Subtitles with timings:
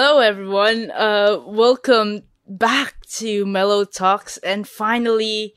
[0.00, 0.92] Hello, everyone.
[0.92, 4.36] Uh, welcome back to Mellow Talks.
[4.36, 5.54] And finally,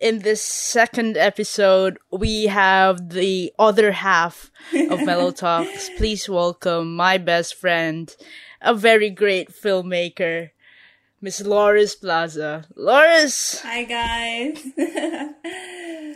[0.00, 4.50] in this second episode, we have the other half
[4.88, 5.90] of Mellow Talks.
[5.98, 8.16] Please welcome my best friend,
[8.62, 10.48] a very great filmmaker,
[11.20, 12.64] Miss Loris Plaza.
[12.74, 13.60] Loris!
[13.62, 14.64] Hi, guys.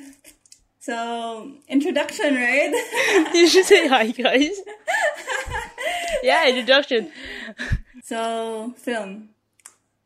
[0.80, 3.28] so, introduction, right?
[3.34, 4.58] you should say hi, guys.
[6.22, 7.10] Yeah, introduction.
[8.02, 9.30] So, film.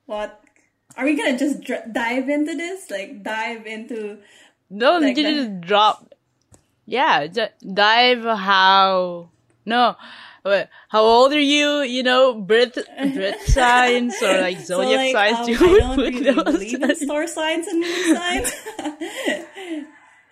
[0.06, 0.42] What?
[0.96, 2.91] Are we gonna just dr- dive into this?
[2.91, 4.19] Like, dive into.
[4.70, 5.34] No, Like you that?
[5.34, 6.15] just drop.
[6.87, 9.30] Yeah, d- dive how.
[9.65, 9.96] No.
[10.45, 11.80] Wait, how old are you?
[11.80, 12.74] You know, birth
[13.15, 15.38] birth signs or like So, zodiac like, signs.
[15.38, 18.52] um, Do you I don't put really believe in star signs and moon signs.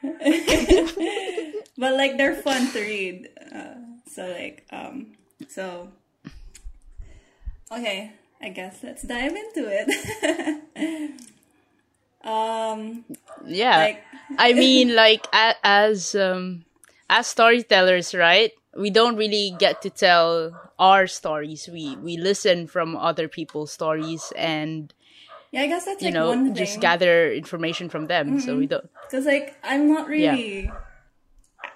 [1.78, 3.28] but, like, they're fun to read.
[3.54, 3.74] Uh,
[4.10, 5.12] so, like, um,
[5.50, 5.90] so.
[7.72, 9.86] Okay, I guess let's dive into it.
[12.24, 13.04] um,
[13.46, 14.04] Yeah, like,
[14.38, 16.64] I mean, like as um
[17.08, 18.52] as storytellers, right?
[18.76, 21.68] We don't really get to tell our stories.
[21.70, 24.92] We we listen from other people's stories and
[25.52, 28.40] yeah, I guess that's you like know one just gather information from them.
[28.40, 28.90] So we don't.
[29.06, 30.70] Because like I'm not really.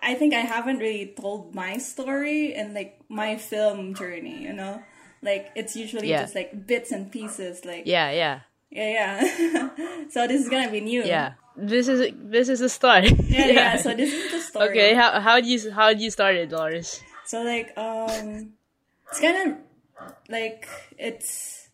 [0.02, 4.42] I think I haven't really told my story and like my film journey.
[4.42, 4.82] You know,
[5.22, 6.22] like it's usually Yeah.
[6.22, 7.64] just like bits and pieces.
[7.64, 8.40] Like Yeah, yeah,
[8.70, 8.90] yeah,
[9.20, 10.06] yeah.
[10.10, 11.04] so this is gonna be new.
[11.04, 11.34] yeah.
[11.56, 13.04] This is this is the start.
[13.28, 13.76] yeah, yeah.
[13.82, 14.68] So this is the story.
[14.70, 17.02] Okay, how how do you how do you start it, Doris?
[17.26, 18.54] So like um
[19.10, 19.56] it's kind of
[20.28, 20.68] like
[20.98, 21.68] it's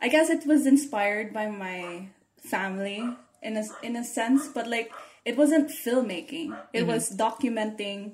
[0.00, 3.02] I guess it was inspired by my family
[3.42, 4.92] in a in a sense, but like
[5.24, 6.56] it wasn't filmmaking.
[6.72, 8.12] It was documenting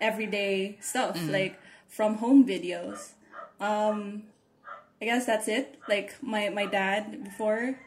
[0.00, 3.12] everyday stuff like from home videos.
[3.60, 4.24] Um
[5.00, 5.78] I guess that's it.
[5.88, 7.78] Like my my dad before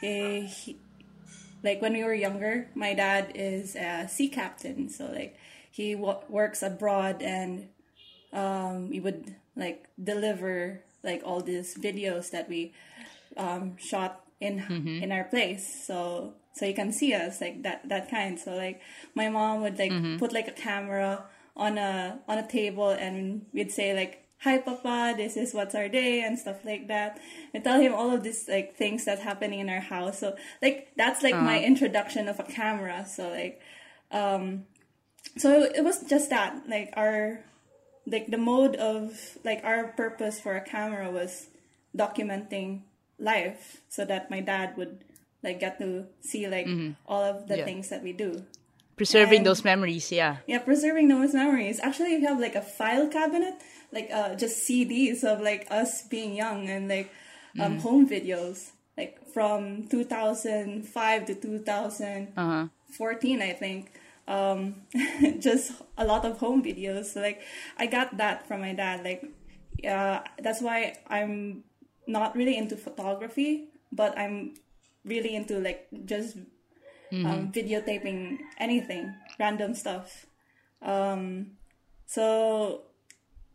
[0.00, 0.78] he, he
[1.62, 5.36] like when we were younger, my dad is a sea captain, so like
[5.70, 7.68] he w- works abroad and
[8.32, 12.72] um, we would like deliver like all these videos that we
[13.36, 14.58] um, shot in
[15.02, 15.86] in our place.
[15.86, 18.38] So so you can see us like that that kind.
[18.38, 18.80] So like
[19.14, 21.24] my mom would like put like a camera
[21.56, 25.88] on a on a table and we'd say like hi papa this is what's our
[25.88, 27.20] day and stuff like that.
[27.52, 30.20] And tell him all of these like things that's happening in our house.
[30.20, 33.04] So like that's like my introduction of a camera.
[33.04, 33.60] So like
[34.12, 34.64] um
[35.36, 37.42] so it was just that like our
[38.06, 41.48] like the mode of like our purpose for a camera was
[41.96, 42.82] documenting
[43.18, 45.04] life so that my dad would
[45.44, 46.66] like get to see like
[47.06, 47.64] all of the Yeah.
[47.68, 48.42] things that we do
[48.96, 50.36] Preserving And- those memories, yeah.
[50.46, 51.80] yeah, preserving those memories.
[51.82, 53.54] Actually, we have like a file cabinet,
[53.90, 57.10] like uh, just CDs of like us being young and like
[57.58, 63.44] um, home videos, like from 2005 to 2014, Uh-huh.
[63.44, 63.90] I think.
[64.30, 64.86] Um,
[65.42, 67.06] just a lot of home videos.
[67.12, 67.42] So like,
[67.76, 69.02] I got that from my dad.
[69.04, 69.26] Like,
[69.82, 71.64] uh, that's why I'm
[72.06, 74.54] not really into photography, but I'm
[75.04, 76.36] really into like just
[77.12, 80.26] um, videotaping anything, random stuff.
[80.82, 81.52] Um,
[82.06, 82.82] so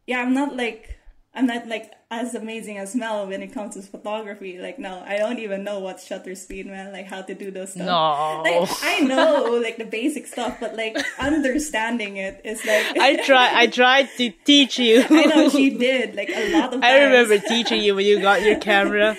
[0.08, 0.98] yeah, I'm not like
[1.34, 4.58] I'm not like as amazing as Mel when it comes to photography.
[4.58, 6.92] Like no, I don't even know what shutter speed, man.
[6.92, 7.86] Like how to do those stuff.
[7.86, 8.42] No.
[8.44, 13.52] Like I know like the basic stuff, but like understanding it is like I try
[13.54, 15.04] I tried to teach you.
[15.10, 16.84] I know she did like a lot of.
[16.84, 17.30] I times.
[17.30, 19.16] remember teaching you when you got your camera.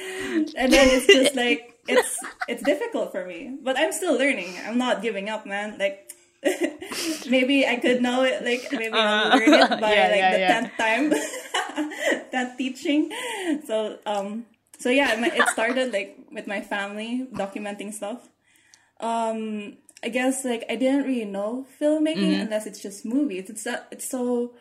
[0.57, 2.13] and then it's just like it's
[2.49, 4.53] it's difficult for me but i'm still learning.
[4.67, 5.77] I'm not giving up man.
[5.79, 6.11] Like
[7.29, 10.33] maybe i could know it like maybe i'll Uh, learn it by yeah, like yeah,
[10.33, 10.61] the yeah.
[10.61, 11.05] 10th time
[12.33, 13.11] that teaching.
[13.67, 14.47] So um
[14.79, 18.29] so yeah it started like with my family documenting stuff.
[19.01, 22.43] Um i guess like i didn't really know filmmaking Mm-hmm.
[22.49, 23.51] unless it's just movies.
[23.51, 24.55] It's that it's so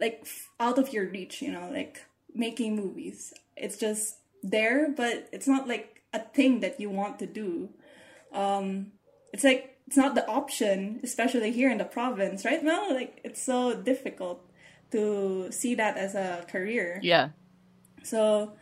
[0.00, 0.24] like
[0.58, 2.00] out of your reach you know like
[2.34, 3.34] making movies.
[3.56, 7.68] It's just there but it's not like a thing that you want to do
[8.32, 8.92] um
[9.32, 13.42] it's like it's not the option especially here in the province right now like it's
[13.42, 14.40] so difficult
[14.90, 17.30] to see that as a career Yeah.
[18.02, 18.52] so,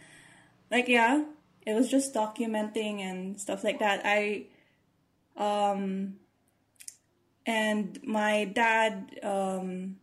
[0.71, 1.25] like, yeah,
[1.67, 4.03] it was just documenting and stuff like that.
[4.05, 4.47] I,
[5.37, 6.17] um,
[7.47, 9.97] and my dad, um,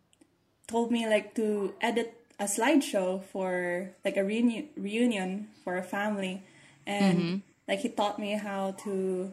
[0.67, 6.43] told me like to edit a slideshow for like a reunion reunion for a family,
[6.85, 7.37] and mm-hmm.
[7.67, 9.31] like he taught me how to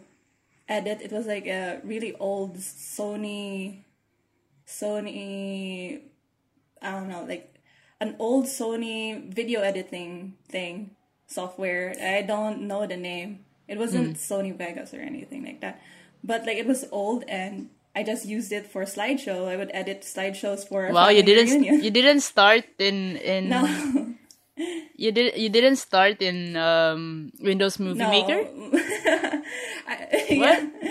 [0.69, 1.01] edit.
[1.03, 3.79] It was like a really old Sony,
[4.67, 6.01] Sony,
[6.81, 7.55] I don't know, like
[8.01, 10.91] an old Sony video editing thing
[11.27, 11.95] software.
[12.01, 13.45] I don't know the name.
[13.69, 14.19] It wasn't mm.
[14.19, 15.81] Sony Vegas or anything like that.
[16.23, 19.49] But like it was old and I just used it for slideshow.
[19.49, 21.83] I would edit slideshows for Wow, you didn't reunion.
[21.83, 24.15] you didn't start in in no,
[24.97, 28.11] you did you didn't start in um Windows Movie no.
[28.11, 28.41] Maker?
[29.89, 30.63] I, What?
[30.73, 30.91] Yeah,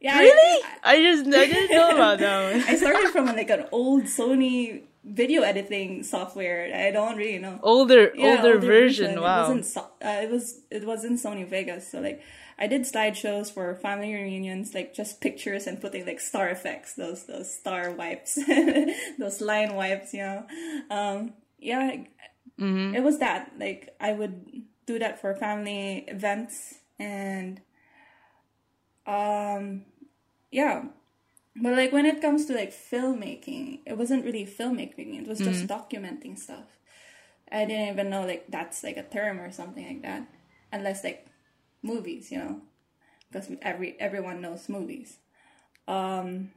[0.00, 0.62] yeah I- Really?
[0.84, 2.62] I just I didn't know about that one.
[2.68, 6.70] I started from like an old Sony video editing software.
[6.74, 7.58] I don't really know.
[7.62, 9.12] Older Yeah, older, version.
[9.12, 9.48] It Wow.
[9.48, 9.64] wasn't
[10.04, 11.88] uh, it was it wasn't Sony Vegas.
[11.90, 12.22] So like
[12.58, 17.24] I did slideshows for family reunions, like just pictures and putting like star effects, those
[17.26, 18.38] those star wipes,
[19.18, 20.12] those line wipes.
[20.12, 20.46] You know,
[20.90, 22.02] um, yeah,
[22.58, 22.94] Mm-hmm.
[22.94, 23.52] it was that.
[23.58, 27.60] Like I would do that for family events and
[29.06, 29.84] um
[30.50, 30.84] yeah.
[31.60, 35.20] But like when it comes to like filmmaking it wasn't really filmmaking.
[35.20, 36.78] It was just documenting stuff.
[37.50, 40.28] I didn't even know like that's like a term or something like that.
[40.72, 41.26] Unless like
[41.82, 42.60] movies you know?
[43.30, 45.18] Because every everyone knows movies.
[45.86, 46.50] Um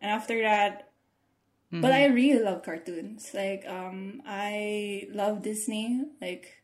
[0.00, 0.90] and after that
[1.80, 3.30] but i really love cartoons.
[3.34, 6.62] Like um i love disney like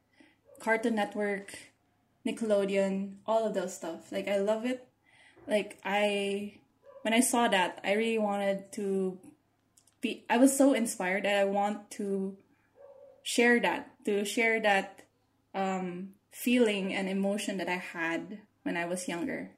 [0.61, 1.59] cartoon network
[2.27, 4.13] nickelodeon all of those stuff.
[4.13, 4.87] Like i love it.
[5.47, 6.55] Like i
[7.03, 9.19] when i saw that i really wanted to
[10.01, 12.37] be i was so inspired that i want to
[13.23, 15.03] share that to share that
[15.55, 19.51] um feeling and emotion that i had when i was younger.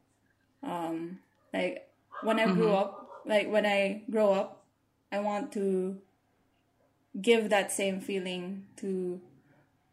[0.63, 1.19] Um
[1.53, 1.89] like
[2.23, 4.62] when i grew up like when i grow up
[5.13, 5.99] i want to
[7.21, 9.21] give that same feeling to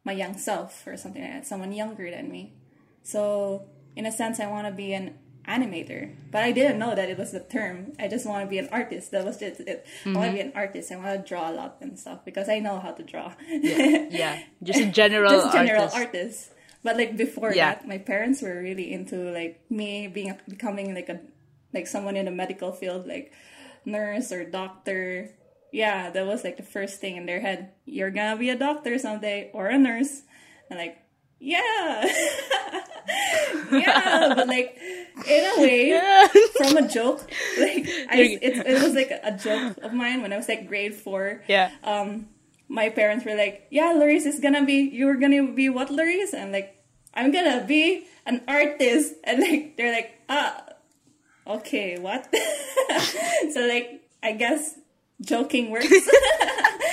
[0.03, 2.53] my young self or something like that someone younger than me
[3.03, 5.13] so in a sense i want to be an
[5.47, 8.59] animator but i didn't know that it was the term i just want to be
[8.59, 10.35] an artist that was just it i want to mm-hmm.
[10.35, 12.91] be an artist i want to draw a lot and stuff because i know how
[12.91, 14.39] to draw yeah.
[14.61, 15.97] Just a general just general artist.
[15.97, 16.51] artist.
[16.83, 17.75] But like before Yeah.
[17.75, 21.19] that, my parents were really into like me being becoming like a
[21.73, 23.31] like someone in the medical field, like
[23.85, 25.29] nurse or doctor.
[25.71, 27.71] Yeah, that was like the first thing in their head.
[27.85, 30.21] You're gonna be a doctor someday or a nurse,
[30.69, 30.97] and like
[31.39, 32.05] yeah,
[33.71, 34.33] yeah.
[34.35, 34.77] But like
[35.27, 36.27] in a way,
[36.57, 37.21] from a joke,
[37.59, 40.95] like I, it, it was like a joke of mine when I was like grade
[40.95, 41.71] four yeah.
[41.83, 42.27] um
[42.69, 44.87] my parents were like, "Yeah, Laris is gonna be.
[44.93, 46.77] You're gonna be what, Laris?" And I'm like,
[47.13, 50.63] "I'm gonna be an artist." And like they're like, "Ah,
[51.49, 52.27] okay, what?"
[53.53, 54.75] so like I guess
[55.21, 55.87] joking works.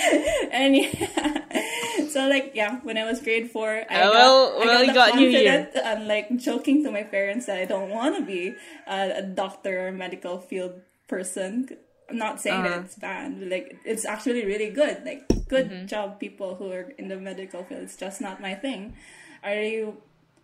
[0.53, 4.58] and yeah, so like yeah, when I was grade four, I Uh, got, well- I
[4.64, 5.70] well, got, you got the you here.
[5.85, 8.55] and like joking to my parents that I don't want to be
[8.87, 11.69] a, a doctor or medical field person.
[12.08, 12.69] I'm not saying Uh-huh.
[12.70, 13.41] that it's bad.
[13.41, 15.03] but, Like it's actually really good.
[15.05, 15.87] Like good Mm-hmm.
[15.87, 17.82] job, people who are in the medical field.
[17.82, 18.94] It's just not my thing.
[19.43, 19.93] I really,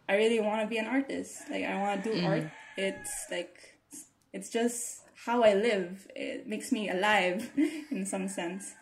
[0.08, 1.42] I really want to be an artist.
[1.50, 2.26] Like I want to do Mm-hmm.
[2.26, 2.46] art.
[2.76, 3.71] It's like
[4.32, 6.06] it's just how I live.
[6.14, 7.50] It makes me alive
[7.90, 8.74] in some sense.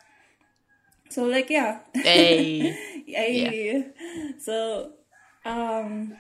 [1.11, 3.03] So like yeah, Hey.
[3.07, 3.87] Yay.
[4.39, 4.93] So,
[5.45, 6.17] um,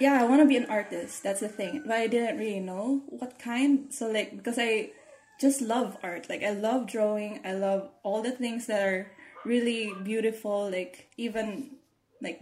[0.00, 1.22] yeah, I want to be an artist.
[1.22, 1.82] That's the thing.
[1.86, 3.92] But I didn't really know what kind.
[3.92, 4.90] So, like, because I
[5.40, 6.28] just love art.
[6.28, 7.40] Like, I love drawing.
[7.44, 9.10] I love all the things that are
[9.44, 10.70] really beautiful.
[10.70, 11.76] Like, even,
[12.20, 12.40] like,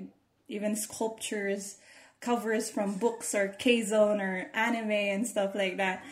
[0.48, 1.76] even sculptures,
[2.24, 6.02] covers from books or K-Zone or anime and stuff like that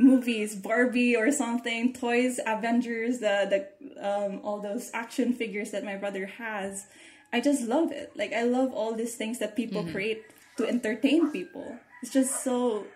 [0.00, 3.60] movies, Barbie or something, toys, Avengers, the the
[4.00, 6.86] um, all those action figures that my brother has.
[7.32, 8.12] I just love it.
[8.16, 10.24] Like I love all these things that people create
[10.56, 11.78] to entertain people.
[12.02, 12.86] It's just so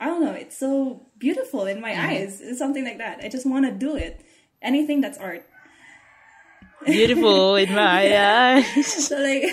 [0.00, 2.40] I don't know, it's so beautiful in my eyes.
[2.40, 3.20] It's something like that.
[3.22, 4.24] I just want to do it.
[4.62, 5.44] Anything that's art.
[6.86, 8.16] Beautiful in my
[8.64, 8.86] eyes.
[8.86, 9.44] So like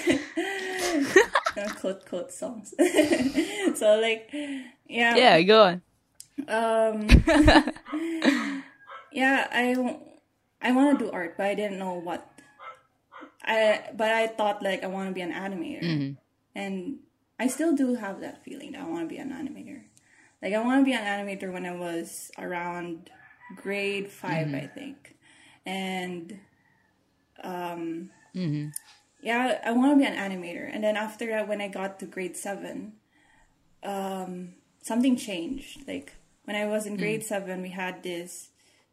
[1.58, 2.74] uh, quote quote songs.
[3.76, 4.30] so like
[4.88, 5.16] yeah.
[5.16, 5.82] Yeah, go on.
[6.48, 7.08] Um,
[9.12, 10.00] yeah, I
[10.62, 12.28] I want to do art, but I didn't know what.
[13.44, 15.84] I but I thought like I want to be an animator,
[16.56, 17.00] and
[17.40, 19.82] I still do have that feeling that I want to be an animator.
[20.42, 23.10] Like I want to be an animator when I was around
[23.56, 25.16] grade 5 I think,
[25.66, 26.40] and
[27.44, 28.10] um,
[29.22, 30.70] yeah, I want to be an animator.
[30.72, 32.94] And then after that, when I got to grade seven,
[33.84, 35.88] um, something changed.
[35.88, 37.00] Like when I was in hmm.
[37.00, 38.50] grade seven, we had this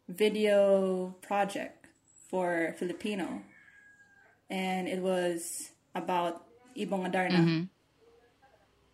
[0.08, 1.86] video project
[2.28, 3.42] for Filipino,
[4.50, 6.44] and it was about
[6.76, 7.62] Ibong Adarna, mm-hmm.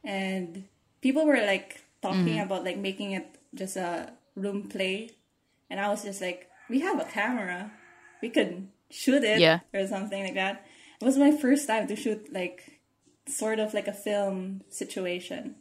[0.05, 0.65] and
[1.01, 2.47] people were like talking mm-hmm.
[2.47, 5.11] about like making it just a room play,
[5.69, 7.71] and I was just like, we have a camera,
[8.23, 9.61] we could shoot it Yeah.
[9.73, 10.67] or something like that.
[11.01, 12.81] It was my first time to shoot like
[13.27, 15.57] sort of like a film situation.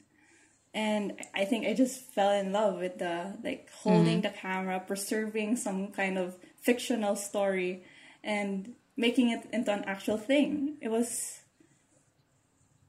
[0.74, 4.34] And I think I just fell in love with the like holding mm-hmm.
[4.34, 7.84] the camera, preserving some kind of fictional story
[8.24, 10.78] and making it into an actual thing.
[10.82, 11.42] It was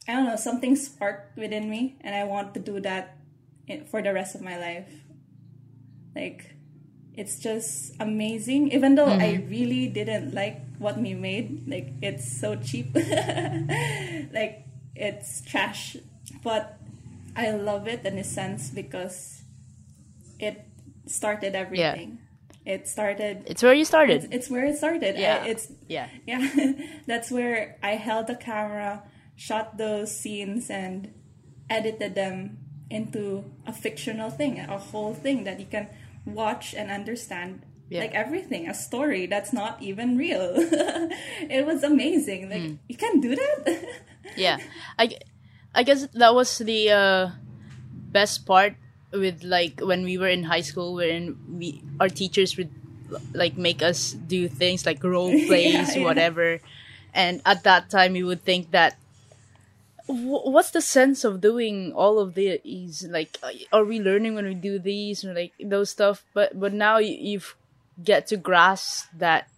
[0.08, 3.18] I don't know, something sparked within me and I want to do that
[3.90, 4.92] for the rest of my life.
[6.14, 6.53] Like
[7.16, 9.50] it's just amazing even though I mm-hmm.
[9.50, 11.68] really didn't like what we made.
[11.68, 12.94] Like it's so cheap.
[14.32, 15.96] like it's trash,
[16.42, 16.78] but
[17.36, 19.42] I love it in a sense because
[20.38, 20.66] it
[21.06, 22.18] started everything.
[22.64, 24.28] It started It's where you started.
[24.32, 25.16] it's where it started.
[25.16, 25.44] I- Yeah.
[25.44, 26.08] it's Yeah.
[26.26, 26.48] yeah,
[27.06, 29.02] that's where I held the camera,
[29.36, 31.12] shot those scenes, and
[31.68, 35.88] edited them into a fictional thing, a whole thing that you can
[36.26, 37.62] watch and understand.
[37.90, 38.00] Yeah.
[38.00, 40.52] Like everything, a story that's not even real.
[40.56, 42.48] it was amazing.
[42.50, 42.74] Like Hmm.
[42.88, 43.84] you can do that.
[44.40, 44.56] yeah
[44.98, 45.12] i
[45.76, 47.28] i guess that was the uh
[48.10, 48.74] best part
[49.12, 52.72] with like when we were in high school wherein we our teachers would
[53.36, 56.02] like make us do things like role plays yeah.
[56.02, 56.58] whatever
[57.12, 59.03] and at that time you would think that "Wh-
[60.06, 63.06] what's the sense of doing all of these?
[63.08, 63.38] Like
[63.72, 66.24] are we learning when we do these and like those stuff?
[66.34, 67.56] But but now you, you've
[68.02, 69.48] get to grasp that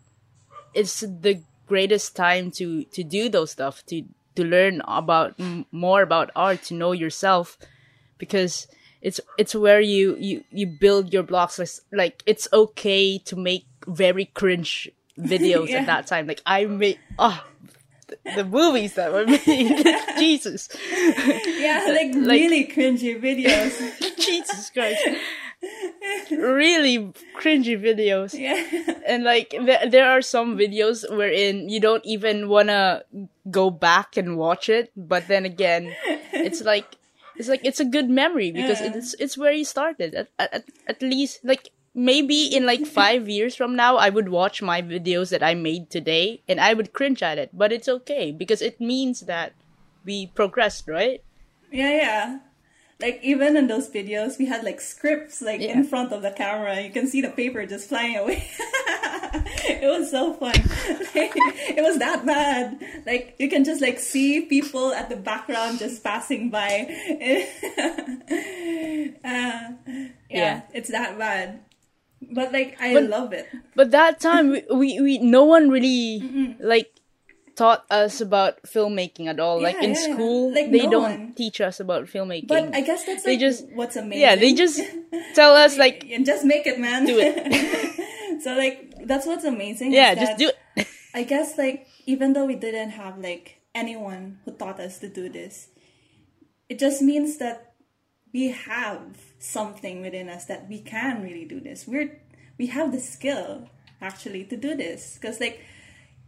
[0.75, 4.03] it's the greatest time to to do those stuff to
[4.37, 7.59] to learn about m- more about art to know yourself.
[8.19, 8.67] Because
[9.03, 11.59] it's it's where you you you build your blocks.
[11.59, 15.81] Like, like it's okay to make very cringe videos Yeah.
[15.81, 16.27] at that time.
[16.27, 17.45] Like i made oh ah,
[18.37, 19.85] the, movies that were made.
[20.19, 20.69] Jesus.
[20.91, 23.75] Yeah, like, really cringy videos.
[24.19, 25.03] jesus christ.
[26.31, 28.39] Really cringy videos.
[28.39, 28.63] Yeah,
[29.07, 33.05] and like there, there are some videos wherein you don't even want to
[33.51, 35.95] go back and watch it but then again
[36.33, 36.97] it's like
[37.37, 38.95] it's like it's a good memory because Yeah.
[38.97, 40.15] it's it's where you started.
[40.15, 44.61] At, at, at least like maybe in like five years from now i would watch
[44.63, 48.31] my videos that i made today and i would cringe at it but it's okay
[48.31, 49.53] because it means that
[50.05, 51.23] we progressed right
[51.73, 52.39] yeah, yeah.
[53.01, 56.81] Like even in those videos, we had like scripts like in front of the camera.
[56.81, 58.49] You can see the paper just flying away.
[59.69, 60.55] it was so fun.
[60.55, 61.33] Like,
[61.77, 62.79] it was that bad.
[63.05, 66.87] Like you can just like see people at the background just passing by.
[69.25, 70.61] Uh, yeah, Yeah.
[70.73, 71.61] it's that bad.
[72.23, 73.47] But like I But- love it.
[73.75, 76.91] but that time we, we, we no one really like
[77.57, 80.15] taught us about filmmaking at all like in yeah, yeah.
[80.15, 81.33] school Like, they no don't one.
[81.35, 84.21] teach us about filmmaking But I guess that's They like just- what's amazing.
[84.21, 84.81] yeah they just
[85.35, 87.07] tell us like and just make it, man.
[87.07, 89.93] do it so like that's what's amazing.
[89.93, 94.53] yeah just do it I guess like even though we didn't have like anyone who
[94.53, 95.69] taught us to do this,
[96.69, 97.73] it just means that
[98.35, 101.87] we have something within us that we can really do this.
[101.87, 102.21] We're
[102.59, 103.69] we have the skill
[104.01, 105.61] actually to do this because like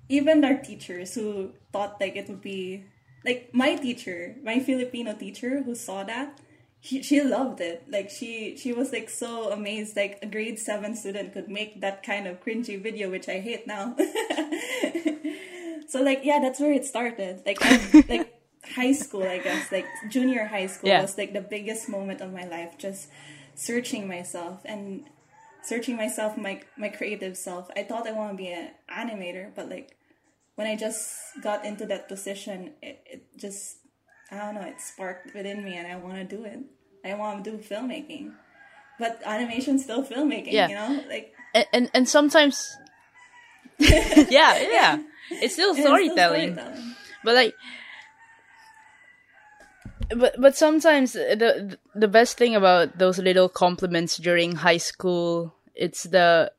[0.09, 2.85] even our teachers who thought like it would be
[3.25, 6.39] like my teacher, my Filipino teacher who saw that,
[6.81, 7.85] she, she loved it.
[7.91, 12.03] Like she she was like so amazed like a grade 7 student could make that
[12.03, 13.97] kind of cringy video which I hate now.
[15.89, 17.43] so like yeah, that's where it started.
[17.45, 21.01] Like I, like high school, I guess, like junior high school Yeah.
[21.03, 23.09] was like the biggest moment of my life just
[23.55, 25.05] searching myself and
[25.63, 27.71] searching myself my my creative self.
[27.77, 29.97] I thought I want to be an animator, but like
[30.57, 33.79] when I just got into that position, it, it just
[34.31, 36.59] I don't know, it sparked within me and I want to do it.
[37.05, 38.33] I want to do filmmaking.
[38.99, 40.69] But animation's still filmmaking, Yeah.
[40.69, 41.05] you know?
[41.09, 42.77] Like and and, and sometimes
[43.79, 44.99] yeah yeah
[45.31, 46.95] it's still it's still storytelling storytelling.
[47.25, 47.55] but like
[50.17, 56.05] but but sometimes the the best thing about those little compliments during high school it's
[56.05, 56.51] the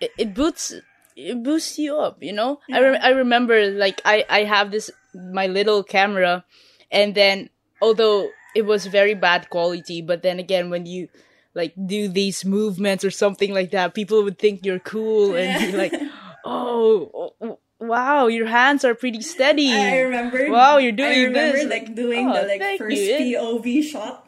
[0.00, 0.74] it, it boosts
[1.16, 2.60] it boosts you up you know?
[2.72, 6.44] I, re- I remember like i i have this my little camera
[6.90, 7.50] and then
[7.80, 11.08] although it was very bad quality but then again when you
[11.54, 15.76] like do these movements or something like that people would think you're cool and be
[15.76, 15.92] like
[16.44, 21.58] oh, oh wow your hands are pretty steady I remember Wow, you're doing I remember
[21.58, 21.66] this.
[21.68, 23.36] like doing Oh, the like first you.
[23.36, 24.26] POV shot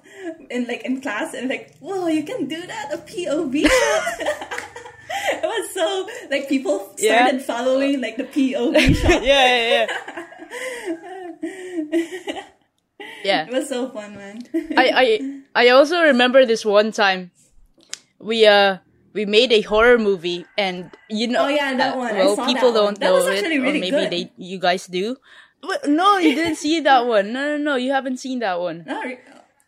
[0.50, 4.21] in like in class and like, whoa, you can do that, a POV shot.
[5.40, 7.25] it was so like people Yeah.
[7.25, 9.25] started following like the POV shot.
[9.25, 9.87] yeah, yeah,
[11.43, 12.43] yeah.
[13.25, 13.47] yeah.
[13.47, 14.43] It was so fun, man.
[14.76, 14.87] I,
[15.55, 17.31] I I also remember this one time
[18.19, 18.78] we uh
[19.12, 22.15] we made a horror movie, and you know, Oh, yeah, that one.
[22.15, 22.95] I Well, people one.
[22.95, 24.11] don't know it, actually or maybe good.
[24.11, 25.17] they, you guys do.
[25.61, 27.33] But no, you didn't see that one.
[27.33, 28.85] No, no, no, you haven't seen that one.
[28.87, 29.03] No,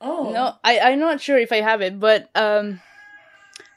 [0.00, 0.30] oh.
[0.30, 2.80] No, I I'm not sure if I have it, but um,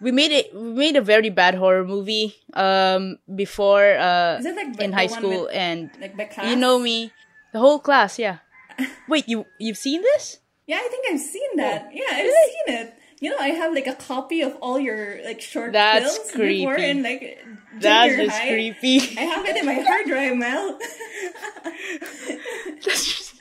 [0.01, 0.53] we made it.
[0.53, 5.07] We made a very bad horror movie um before uh Is it like in high
[5.07, 7.11] school, with, and Like you know me,
[7.51, 8.39] the whole class, yeah.
[9.07, 10.39] Wait, you you've seen this?
[10.67, 11.89] Yeah, I think I've seen that.
[11.93, 12.51] Yeah, I've Oh, Really?
[12.51, 12.93] seen it.
[13.23, 16.75] You know, I have like a copy of all your like short That's films before
[16.75, 17.39] and like
[17.79, 18.49] That's just high.
[18.49, 18.97] creepy.
[19.17, 20.77] I have it in my hard drive, Mel.
[22.83, 23.35] That's just-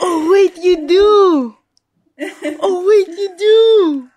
[0.00, 1.56] oh wait, you do.
[2.60, 4.08] Oh wait, you do.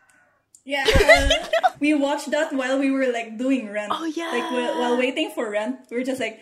[0.65, 0.85] Yeah,
[1.79, 3.91] we watched that while we were like doing rent.
[3.93, 4.31] Oh, yeah.
[4.31, 6.39] like while, while waiting for rent, we were just like,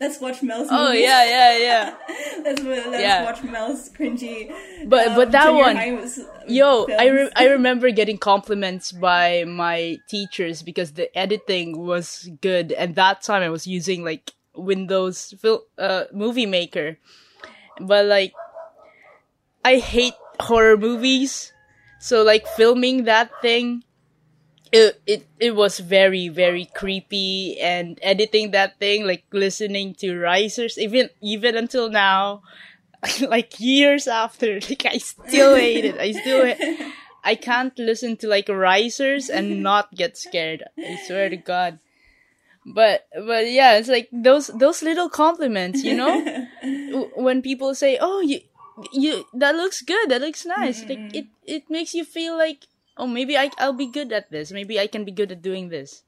[0.00, 0.68] let's watch Mel's.
[0.70, 1.94] Oh yeah, yeah, yeah.
[2.44, 3.24] let's let's Yeah.
[3.24, 4.52] watch Mel's cringy.
[4.86, 9.96] But- um, but that one- was- Yo, I re- I remember getting compliments by my
[10.08, 15.64] teachers because the editing was good, and that time I was using like Windows fil-
[15.78, 16.98] uh movie maker,
[17.80, 18.34] but like
[19.64, 21.51] I hate horror movies,
[22.02, 23.84] so like filming that thing.
[24.72, 27.60] It, it it was very very creepy.
[27.60, 32.42] And editing that thing like listening to risers even even until now
[33.28, 35.98] like years after like i still hate it.
[35.98, 36.92] I still ha-
[37.24, 41.78] i can't listen to like risers and not get scared i swear to god.
[42.64, 46.22] But but yeah it's like those those little compliments you know?
[47.16, 48.40] When people say oh you
[48.92, 50.10] you that looks good.
[50.10, 50.80] That looks nice.
[50.84, 51.16] Like mm-hmm.
[51.16, 54.52] it it makes you feel like oh maybe I, i'll be good at this.
[54.52, 56.02] Maybe i can be good at doing this.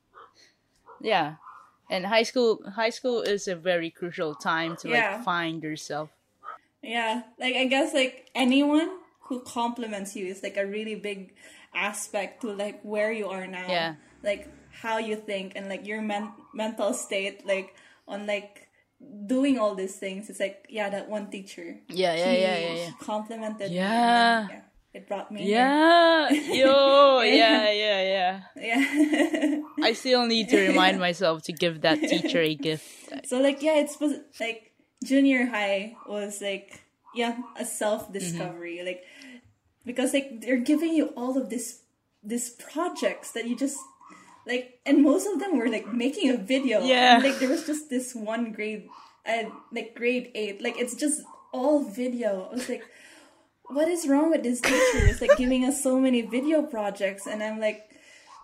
[1.00, 1.36] Yeah.
[1.90, 5.16] And high school high school is a very crucial time to Yeah.
[5.16, 6.10] like find yourself.
[6.82, 11.32] Yeah, like I guess like anyone who compliments you is like a really big
[11.74, 13.66] aspect to like where you are now.
[13.68, 13.94] Yeah.
[14.22, 17.74] Like how you think and like your men- mental state like
[18.06, 18.63] on like
[19.26, 20.30] doing all these things.
[20.30, 21.78] It's like yeah, that one teacher.
[21.88, 22.90] Yeah, yeah, yeah, yeah, yeah.
[23.00, 23.76] Complimented me.
[23.76, 24.46] Yeah.
[24.48, 24.60] then, yeah.
[24.94, 25.50] It brought me.
[25.50, 28.40] Yeah, yo, yeah, yeah, yeah.
[28.56, 29.60] Yeah.
[29.82, 32.86] I still need to remind myself to give that teacher a gift.
[33.26, 33.98] so like yeah, it's
[34.38, 36.80] like junior high was like
[37.14, 38.86] yeah a self discovery Mm-hmm.
[38.86, 39.04] like
[39.84, 41.82] because like they're giving you all of this
[42.22, 43.76] these projects that you just
[44.46, 47.16] like and most of them were like making a video Yeah.
[47.16, 48.88] And, like there was just this one grade
[49.26, 52.84] uh, like grade eight like it's just all video I was like
[53.66, 57.42] what is wrong with this teacher it's like giving us so many video projects and
[57.42, 57.88] I'm like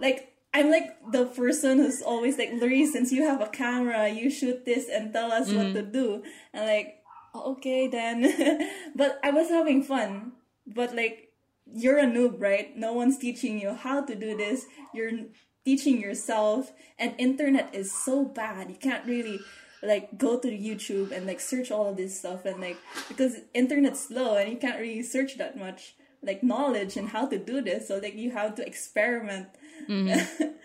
[0.00, 4.30] like I'm like the person who's always like, Larry, since you have a camera, you
[4.30, 6.24] shoot this and tell us what to do.
[6.52, 7.02] And like,
[7.34, 8.26] "Oh, okay then.
[8.96, 10.32] but I was having fun.
[10.66, 11.28] But like,
[11.66, 12.76] you're a noob, right?
[12.76, 14.66] No one's teaching you how to do this.
[14.92, 15.12] You're
[15.70, 16.72] teaching yourself.
[16.98, 18.68] And internet is so bad.
[18.70, 19.40] You can't really
[19.83, 22.76] like go to YouTube and like search all of this stuff and like
[23.09, 27.38] because internet's slow and you can't really search that much like knowledge and how to
[27.38, 29.48] do this so like you have to experiment
[29.88, 30.20] mm-hmm.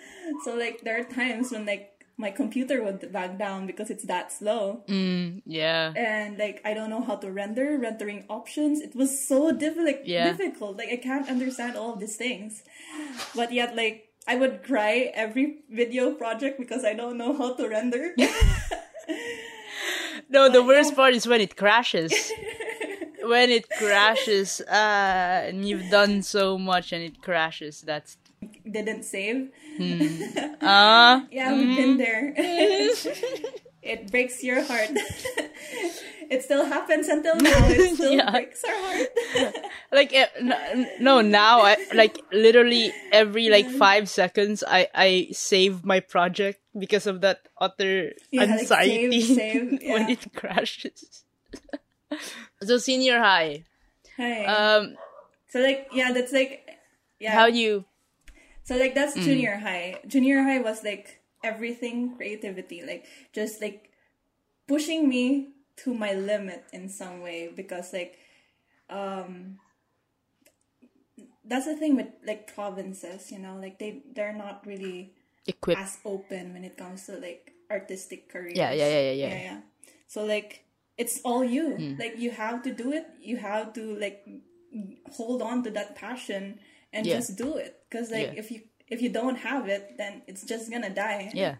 [0.43, 4.31] so like there are times when like my computer would back down because it's that
[4.31, 5.93] slow mm, Yeah.
[5.95, 10.31] and like I don't know how to render rendering options it was so difficult Yeah.
[10.31, 12.63] difficult like I can't understand all of these things
[13.33, 17.67] but yet like I would cry every video project because I don't know how to
[17.67, 18.15] render
[20.29, 22.31] No, the worst part is when it crashes.
[23.23, 27.81] when it crashes, uh, and you've done so much and it crashes.
[27.81, 28.17] That's
[28.69, 29.49] didn't save
[30.61, 32.33] uh yeah we've been there
[33.85, 34.89] it breaks your heart.
[36.27, 37.67] It still happens until now.
[37.69, 38.31] It still Yeah.
[38.31, 39.55] breaks our heart.
[39.93, 40.25] Like eh,
[40.99, 47.05] no now I like literally every like five seconds I I save my project because
[47.05, 51.23] of that utter Yeah, like, anxiety save, save, when it crashes.
[52.65, 53.63] so senior high,
[54.17, 54.45] Hi.
[54.49, 54.97] um,
[55.47, 56.65] so like yeah that's like
[57.21, 57.31] yeah.
[57.37, 57.85] how you?
[58.65, 60.01] So like that's junior high.
[60.09, 63.91] Junior high was like everything creativity, like just like
[64.67, 68.17] pushing me to my limit in some way because like
[68.89, 69.59] um
[71.45, 75.13] that's the thing with like provinces, you know, like they they're not really
[75.47, 75.77] equip?
[75.77, 78.57] as open when it comes to like artistic careers.
[78.57, 79.59] Yeah, yeah, yeah, yeah, yeah.
[80.07, 80.65] So like
[80.97, 81.77] it's all you.
[81.99, 83.05] Like you have to do it.
[83.21, 84.25] You have to like
[85.11, 86.59] hold on to that passion
[86.91, 87.17] and Yeah.
[87.21, 87.83] just do it.
[87.89, 88.39] Because like Yeah.
[88.39, 91.31] if you if you don't have it, then it's just gonna die.
[91.33, 91.55] Yeah,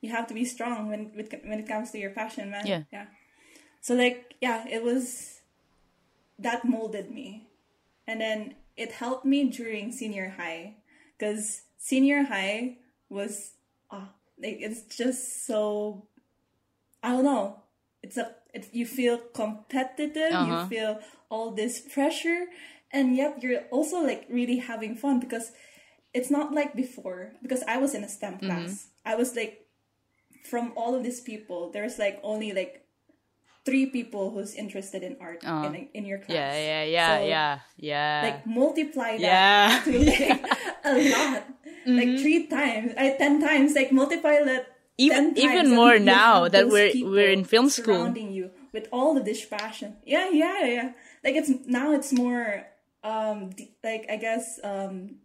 [0.00, 2.66] You have to be strong when with, when it comes to your passion, man.
[2.66, 2.82] Yeah.
[2.92, 3.06] Yeah.
[3.80, 5.40] So like yeah, it was
[6.38, 7.48] that molded me,
[8.06, 10.76] and then it helped me during senior high
[11.18, 12.78] because senior high
[13.08, 13.52] was
[13.90, 16.06] ah like it's just so
[17.02, 17.62] I don't know.
[18.02, 20.32] It's a it, you feel competitive.
[20.32, 20.62] Uh-huh.
[20.62, 22.46] You feel all this pressure,
[22.92, 25.52] and yet you're also like really having fun because
[26.14, 27.32] it's not like before.
[27.42, 28.46] Because I was in a STEM Mm-hmm.
[28.46, 29.66] class, I was like
[30.44, 31.70] from all of these people.
[31.70, 32.84] There's like only like
[33.64, 35.68] three people who's interested in art Uh-huh.
[35.68, 36.34] in in your class.
[36.34, 38.20] Yeah, yeah, yeah, So, yeah, yeah.
[38.24, 39.68] Like multiply that Yeah.
[39.84, 40.40] to like
[40.84, 41.38] a lot,
[41.86, 43.76] like three times, I ten times.
[43.76, 44.66] Like multiply that
[45.00, 48.00] Even- even more now that we're- we're in film school.
[48.00, 49.96] surrounding you with all of this passion.
[50.04, 50.88] Yeah, yeah, yeah.
[51.24, 52.64] Like it's now it's more
[53.04, 53.52] um
[53.84, 55.20] like I guess um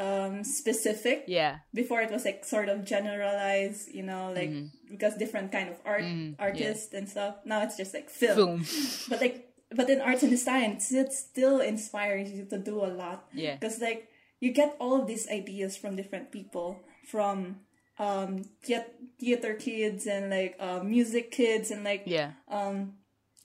[0.00, 1.24] um specific.
[1.28, 1.60] yeah.
[1.76, 4.88] Before it was like sort of generalized, you know, like Mm-hmm.
[4.96, 6.04] because different kind of art
[6.40, 7.34] artists and stuff.
[7.44, 8.36] Now it's just like film.
[8.36, 8.56] Film.
[9.12, 9.36] But like
[9.70, 13.54] but in arts and design, it's- it still inspires you to do a lot Yeah.
[13.60, 14.08] because like
[14.40, 16.80] you get all of these ideas from different people
[17.12, 17.60] from
[18.00, 18.88] um thea-
[19.20, 22.32] theater kids and like uh, music kids and like Yeah.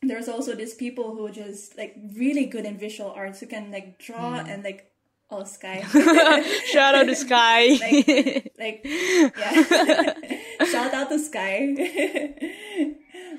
[0.02, 4.00] there's also these people who just like really good in visual arts who can like
[4.00, 4.50] draw Mm.
[4.50, 4.92] and like
[5.32, 5.82] oh sky
[6.74, 7.62] Shout out to Sky.
[8.60, 10.14] like yeah
[10.72, 11.74] shout out to sky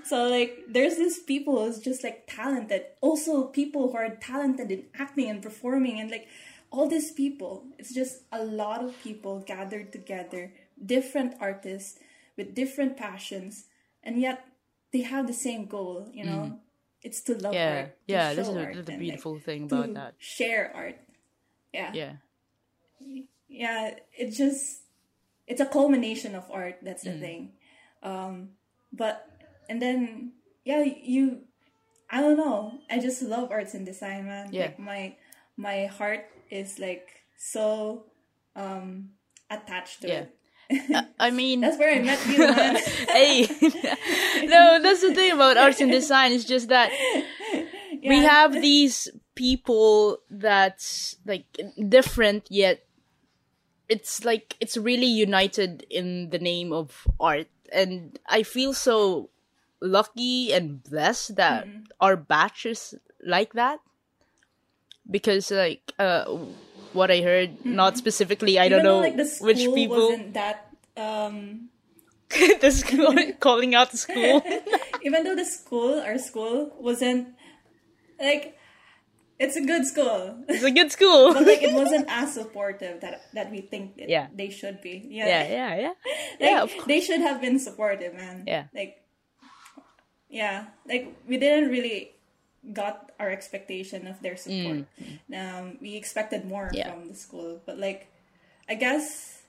[0.05, 4.85] so like there's these people who's just like talented also people who are talented in
[4.99, 6.27] acting and performing and like
[6.71, 10.53] all these people it's just a lot of people gathered together
[10.85, 11.99] different artists
[12.37, 13.65] with different passions
[14.03, 14.45] and yet
[14.93, 16.59] they have the same goal you know
[17.03, 17.55] it's to love Mm.
[17.55, 18.35] yeah, art to yeah.
[18.35, 20.15] This is art the, the and, beautiful like, thing about that.
[20.19, 20.99] share art
[21.73, 22.13] yeah Yeah.
[23.49, 24.83] yeah it just
[25.47, 27.13] it's a culmination of art that's Mm.
[27.13, 27.43] the thing
[28.03, 28.51] um
[28.93, 29.27] but
[29.69, 30.33] and then
[30.65, 31.43] yeah you
[32.11, 34.67] i don't know i just love arts and design man Yeah.
[34.73, 35.17] like my
[35.57, 38.05] my heart is like so
[38.57, 39.11] um
[39.51, 40.25] attached to Yeah.
[40.25, 40.33] it
[41.21, 42.75] I mean, that's where i met you man
[43.15, 43.47] hey,
[44.51, 46.33] no, that's the thing about arts and design.
[46.33, 46.91] It's just that
[48.03, 51.45] we have these people that's like
[51.89, 52.83] different yet
[53.89, 59.29] it's like it's really united in the name of art and i feel so
[59.81, 61.85] lucky and blessed that Mm-hmm.
[62.01, 63.79] our batch is like that
[65.11, 66.25] because like uh
[66.93, 68.87] what i heard not specifically i don't Mm-hmm.
[68.89, 71.69] Though, know like which people wasn't that um
[72.61, 74.43] the school calling out the school
[75.07, 77.29] even though the school our school wasn't
[78.19, 78.56] like
[79.39, 83.21] it's a good school it's a good school but like it wasn't as supportive that
[83.35, 84.29] that we think it, Yeah.
[84.35, 85.05] they should be.
[85.11, 85.95] yeah Yeah, yeah yeah
[86.41, 88.45] Like, yeah they should have been supportive, man.
[88.47, 88.65] Yeah.
[88.75, 89.03] like
[90.29, 92.13] yeah, like we didn't really
[92.73, 94.85] got our expectation of their support.
[95.33, 96.75] Um, we expected more Mm.
[96.77, 96.91] Yeah.
[96.93, 98.09] from the school, but like
[98.69, 99.43] I guess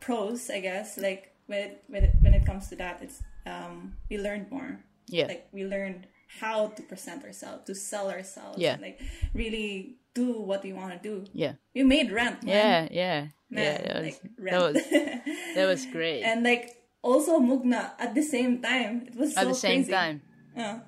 [0.00, 0.50] pros.
[0.50, 4.16] I guess like when it, when it, when it comes to that, it's um, we
[4.18, 4.78] learned more.
[5.08, 6.06] yeah Like we learned
[6.40, 8.74] how to present ourselves, to sell ourselves, Yeah.
[8.74, 9.00] and, like
[9.34, 11.24] really do what we want to do.
[11.32, 12.54] yeah We made rent, man.
[12.54, 13.20] yeah yeah
[13.50, 14.74] Man, yeah that was, like that rent.
[14.74, 14.82] was
[15.56, 16.70] that was great and like
[17.02, 19.06] also Mugna at the same time.
[19.08, 19.92] It was so at the same crazy.
[19.92, 20.22] time
[20.56, 20.80] Yeah.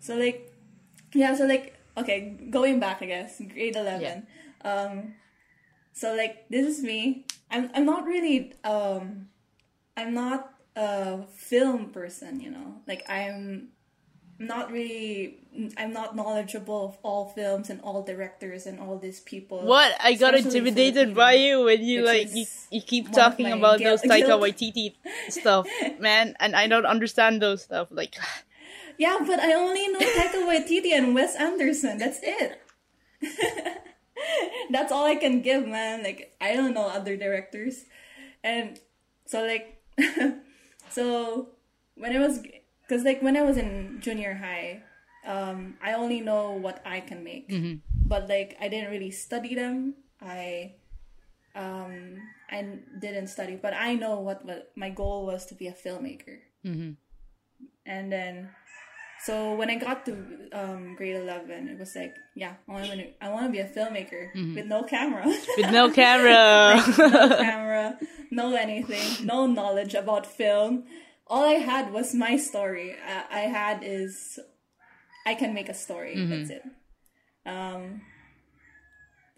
[0.00, 0.54] So like,
[1.12, 1.34] yeah.
[1.34, 4.26] So like, okay, going back, I guess grade eleven.
[4.64, 5.14] Um,
[5.92, 7.26] so like this is me.
[7.50, 9.26] I'm I'm not really um,
[9.96, 12.38] I'm not a film person.
[12.40, 13.74] You know, like I'm
[14.38, 15.38] not really
[15.76, 19.62] I'm not knowledgeable of all films and all directors and all these people.
[19.62, 24.02] What I got intimidated by you when you like you, you keep talking about guilt-
[24.02, 24.38] those Taika.
[24.42, 24.94] Waititi
[25.28, 25.66] stuff,
[25.98, 27.88] man, and I don't understand those stuff.
[27.90, 28.16] Like,
[28.98, 31.98] Yeah, but I only know Taika Waititi and Wes Anderson.
[31.98, 32.60] That's it.
[34.70, 36.02] That's all I can give, man.
[36.02, 37.84] Like I don't know other directors,
[38.44, 38.78] and
[39.26, 39.82] so like,
[40.90, 41.48] so
[41.96, 42.40] when I was,
[42.88, 44.82] cause like when I was in junior high,
[45.26, 47.46] um, I only know what I can make,
[48.06, 49.94] but like I didn't really study them.
[50.22, 50.74] I,
[51.54, 52.16] um,
[52.50, 56.38] I didn't study, but I know what, what my goal was to be a filmmaker,
[57.84, 58.50] and then
[59.24, 60.12] so when I got to
[60.52, 63.68] um, grade eleven, it was like, yeah, I want to, I want to be a
[63.68, 66.76] filmmaker with no camera, with no camera.
[66.98, 67.98] no camera,
[68.30, 70.84] no anything, no knowledge about film.
[71.28, 72.96] All I had was my story.
[73.06, 74.38] I, I had is,
[75.26, 76.16] I can make a story.
[76.16, 76.30] Mm-hmm.
[76.30, 76.62] That's it.
[77.44, 78.02] Um,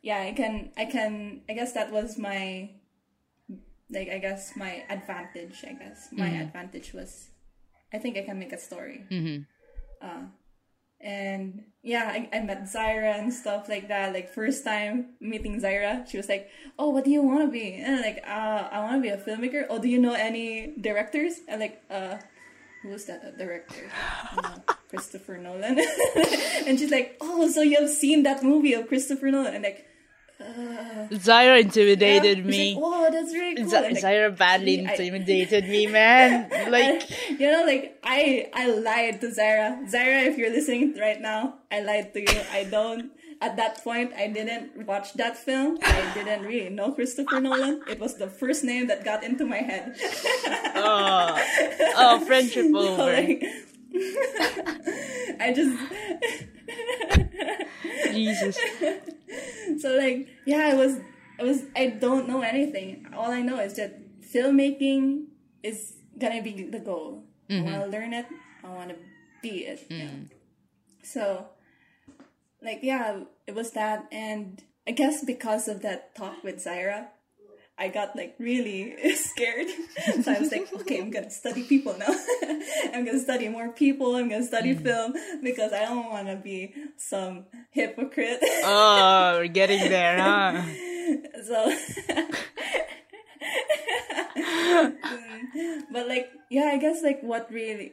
[0.03, 0.71] yeah, I can.
[0.77, 1.43] I can.
[1.49, 2.71] I guess that was my,
[3.91, 5.65] like, I guess my advantage.
[5.67, 6.43] I guess my mm-hmm.
[6.43, 7.29] advantage was,
[7.93, 9.05] I think I can make a story.
[9.11, 9.43] Mm-hmm.
[10.01, 10.23] Uh,
[11.01, 14.13] and yeah, I, I met Zaira and stuff like that.
[14.13, 17.75] Like first time meeting Zaira, she was like, "Oh, what do you want to be?"
[17.75, 20.75] And I'm like, uh, "I want to be a filmmaker." Oh, do you know any
[20.81, 21.41] directors?
[21.49, 22.19] And like, uh,
[22.83, 23.91] who was that director?
[24.91, 25.79] Christopher Nolan.
[26.67, 29.87] and she's like, "Oh, so you have seen that movie of Christopher Nolan?" And like,
[31.11, 32.45] Zaira intimidated yeah.
[32.45, 32.75] me.
[32.75, 33.69] Like, Whoa, that's really cool.
[33.69, 36.49] Z- like, Zaira badly I- intimidated me, man.
[36.71, 39.85] Like, you know, like I I lied to Zaira.
[39.91, 42.41] Zaira, if you're listening right now, I lied to you.
[42.53, 43.13] I don't.
[43.43, 45.79] At that point, I didn't watch that film.
[45.83, 47.81] I didn't really know Christopher Nolan.
[47.89, 49.97] It was the first name that got into my head.
[50.77, 51.41] oh,
[51.97, 53.03] oh, friendship over.
[53.11, 53.43] like,
[55.41, 55.73] I just
[58.13, 58.59] Jesus.
[59.79, 60.99] so like yeah, I was
[61.39, 63.07] I was I don't know anything.
[63.15, 65.27] All I know is that filmmaking
[65.63, 67.25] is gonna be the goal.
[67.49, 67.91] I want to mm-hmm.
[67.91, 68.27] learn it.
[68.63, 68.97] I want to
[69.43, 69.89] be it.
[69.89, 69.99] Mm.
[69.99, 70.37] yeah.
[71.03, 71.47] So
[72.63, 77.09] like yeah, it was that, and I guess because of that talk with Zaira.
[77.81, 79.69] I got like really scared.
[80.23, 82.13] so I was like, okay, I'm gonna study people now.
[82.93, 84.17] I'm gonna study more people.
[84.17, 88.39] I'm gonna study film because I don't want to be some hypocrite.
[88.63, 90.63] Oh, we're getting there, huh?
[91.43, 91.73] so
[94.41, 97.93] Mm, but like yeah i guess like what really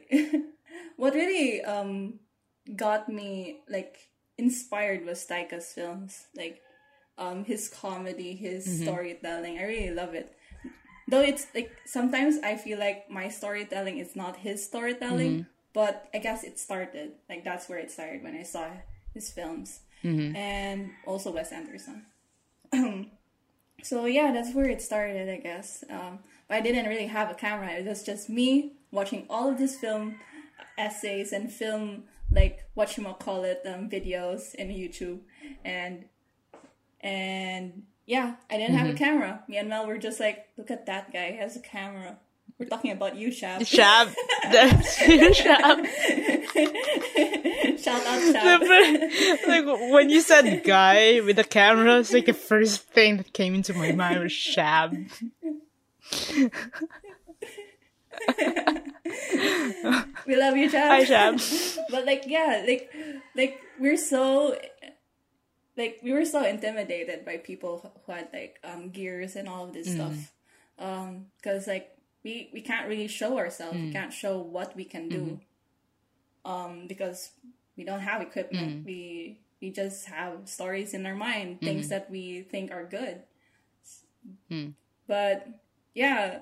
[0.96, 2.20] what really um
[2.76, 3.96] got me like
[4.36, 6.60] inspired was taika's films like
[7.18, 9.58] um his comedy his storytelling.
[9.58, 10.34] I really love it.
[11.10, 16.18] Though it's like sometimes i feel like my storytelling is not his storytelling but i
[16.18, 17.12] guess it started.
[17.28, 18.68] Like that's where it started when i saw
[19.14, 19.80] his films.
[20.36, 22.06] And also wes anderson.
[23.82, 25.84] So yeah, that's where it started, I guess.
[25.88, 27.70] Um, but I didn't really have a camera.
[27.70, 30.16] It was just me watching all of these film
[30.76, 35.20] essays and film like what you might call it um, videos in YouTube,
[35.64, 36.04] and
[37.00, 39.04] and yeah, I didn't have a mm-hmm.
[39.04, 39.44] camera.
[39.48, 42.18] Me and Mel were just like, look at that guy, he has a camera.
[42.58, 43.60] We're talking about you, Shab.
[43.60, 44.12] Shab.
[44.50, 45.86] That's Shab.
[47.78, 49.46] Shout out, Shab.
[49.46, 53.54] like when you said guy with a camera, it's like the first thing that came
[53.54, 54.90] into my mind was Shab.
[60.26, 60.88] we love you, Shab.
[60.88, 61.78] Hi, Shab.
[61.90, 62.90] but like yeah like
[63.36, 64.58] like we're so
[65.78, 69.72] like we were so intimidated by people who had like um gears and all of
[69.72, 69.94] this mm.
[69.94, 70.32] stuff.
[70.78, 73.76] Um because like we we can't really show ourselves.
[73.78, 73.92] We mm.
[73.92, 75.38] can't show what we can do.
[76.44, 76.50] Mm-hmm.
[76.50, 77.30] Um because
[77.76, 78.82] we don't have equipment.
[78.82, 78.84] Mm.
[78.84, 81.90] We we just have stories in our mind things mm-hmm.
[81.90, 83.22] that we think are good.
[85.06, 85.48] But
[85.94, 86.40] yeah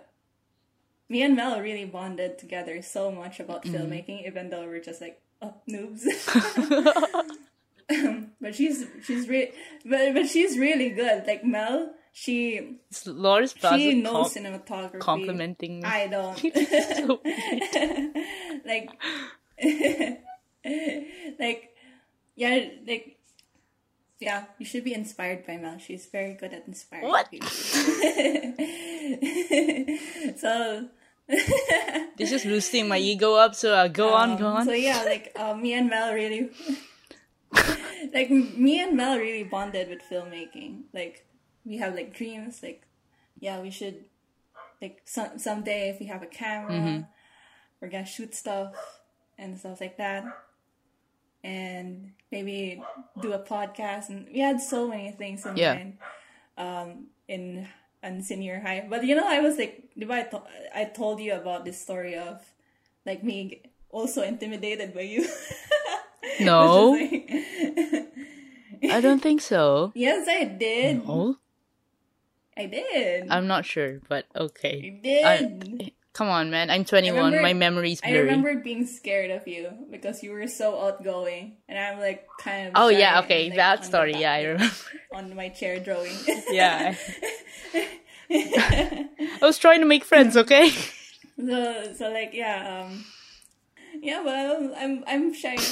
[1.08, 3.76] me and Mel really bonded together so much about mm-hmm.
[3.76, 6.02] filmmaking, even though we're just like oh, noobs.
[8.40, 9.52] but she's she's really
[9.84, 11.24] but but she's really good.
[11.26, 14.98] Like Mel, she Laura's she knows com- cinematography.
[15.00, 15.84] complimenting me.
[15.84, 16.36] I don't.
[18.66, 18.90] Like
[21.38, 21.70] like
[22.34, 23.16] yeah like
[24.18, 27.30] yeah you should be inspired by mel she's very good at inspiring What?
[27.30, 27.48] people
[30.36, 30.88] so
[32.16, 34.64] this is boosting my ego up, so uh, go on, go um, on.
[34.64, 36.50] so yeah like uh, me and mel really
[38.12, 40.82] like me and mel really bonded with filmmaking.
[40.92, 41.26] Like
[41.64, 42.82] we have like dreams like
[43.40, 44.04] yeah we should
[44.80, 47.02] like some someday if we have a camera Mm-hmm.
[47.80, 48.74] we're gonna shoot stuff
[49.38, 50.24] and stuff like that.
[51.44, 52.82] And maybe
[53.20, 55.74] do a podcast and we had so many things in Yeah.
[55.74, 55.98] mind
[56.58, 57.68] um in
[58.02, 58.86] in senior high.
[58.88, 60.42] But you know i was like I, to-
[60.74, 62.40] I told you about this story of
[63.04, 65.26] like me also intimidated by you.
[66.40, 67.30] No, like-
[68.96, 69.92] I don't think so.
[69.94, 71.36] yes i did Oh,
[72.56, 75.00] i did I'm not sure, but I okay.
[75.02, 76.70] did I- come on, man.
[76.72, 77.12] I'm 21.
[77.12, 81.76] remember- my memory's I remember being scared of you because you were so outgoing, and
[81.78, 82.72] I'm like kind of.
[82.74, 84.12] oh yeah, and, okay, like, that story.
[84.16, 84.74] back Yeah, I remember.
[85.12, 86.16] On my chair drawing.
[86.48, 86.96] yeah.
[88.32, 90.36] I was trying to make friends.
[90.36, 90.70] Okay.
[91.36, 93.04] so so like yeah um
[94.06, 95.58] yeah well I'm I'm shy.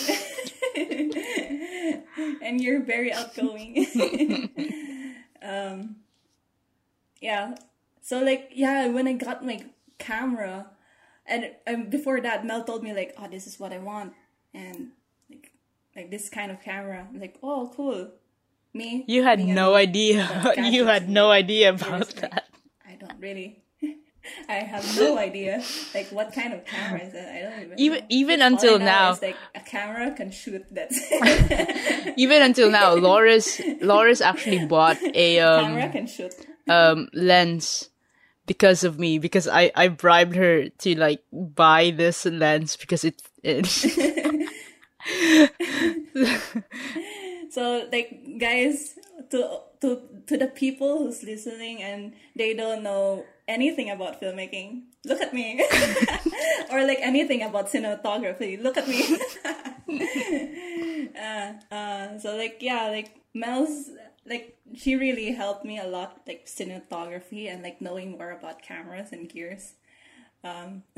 [2.42, 3.86] And you're very outgoing.
[5.42, 5.96] um
[7.20, 7.54] yeah.
[8.02, 9.64] So like yeah when I got my
[9.98, 10.66] camera
[11.26, 14.14] and um, before that Mel told me like oh this is what I want.
[14.52, 14.90] And
[15.30, 15.52] like
[15.94, 17.06] like this kind of camera.
[17.08, 18.10] I'm like oh cool.
[18.74, 20.54] Me You had no idea.
[20.58, 22.50] you had no idea about that.
[22.82, 23.62] I don't really
[24.48, 25.62] I have no idea.
[25.94, 27.28] Like what kind of camera is that?
[27.34, 27.78] I don't even.
[27.78, 28.06] Even know.
[28.08, 30.64] even All until now, is, like a camera can shoot.
[30.70, 32.14] That's it.
[32.16, 36.34] even until now, Loris Loris actually bought a camera um can shoot.
[36.68, 37.90] um lens
[38.46, 43.22] because of me because I I bribed her to like buy this lens because it,
[43.42, 43.66] it
[47.50, 48.98] So like guys,
[49.30, 55.20] to to to the people who's listening and they don't know anything about filmmaking, look
[55.20, 55.62] at me.
[56.70, 59.18] or like anything about cinematography, look at me.
[61.18, 63.90] uh, uh, so like yeah, like Mel's
[64.26, 69.12] like she really helped me a lot like cinematography and like knowing more about cameras
[69.12, 69.74] and gears.
[70.44, 70.82] Um,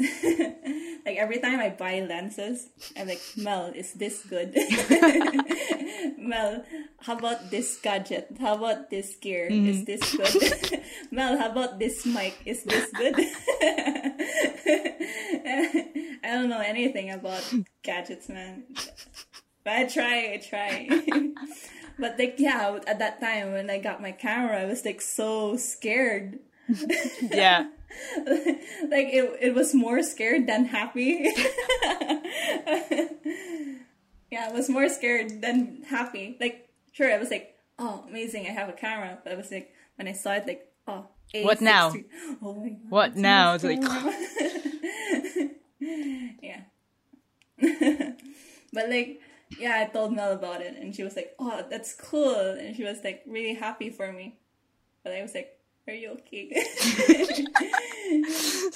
[1.06, 4.52] like every time I buy lenses, I'm like, Mel, is this good?
[6.18, 6.64] Mel,
[7.00, 8.26] how about this gadget?
[8.40, 9.46] How about this gear?
[9.46, 10.82] Is this good?
[11.12, 12.34] Mel, how about this mic?
[12.44, 13.14] Is this good?
[16.24, 17.54] I don't know anything about
[17.84, 18.64] gadgets, man.
[19.62, 20.88] But I try, I try.
[22.00, 25.56] but like, yeah, at that time when I got my camera, I was like so
[25.56, 26.40] scared.
[27.30, 27.66] Yeah
[28.26, 31.24] like it, it was more scared than happy.
[34.30, 36.36] yeah, I was more scared than happy.
[36.40, 39.18] Like, sure, I was like, oh, amazing, I have a camera.
[39.22, 41.06] But I was like, when I saw it, like, oh,
[41.42, 41.92] What now?
[42.42, 42.90] Oh my god.
[42.90, 43.82] what now it's like
[46.42, 46.62] yeah.
[48.72, 49.20] but like,
[49.58, 52.34] yeah, I told Mel about it, and she was like, oh, that's cool.
[52.34, 54.38] And she was like, really happy for me.
[55.02, 55.56] But I was like,
[55.88, 56.50] are you okay?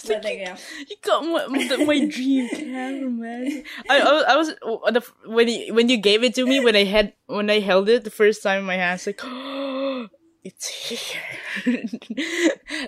[0.06, 0.56] but like, yeah.
[0.88, 1.46] you got my,
[1.84, 6.22] my, dream camera man I, I, I was uh, the, when you when you gave
[6.22, 8.76] it to me when I had when I held it the first time in my
[8.76, 10.08] hands like Oh,
[10.44, 11.20] it's here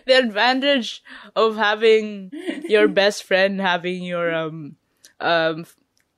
[0.06, 1.02] the advantage
[1.34, 2.30] of having
[2.68, 4.76] your best friend having your um
[5.20, 5.66] um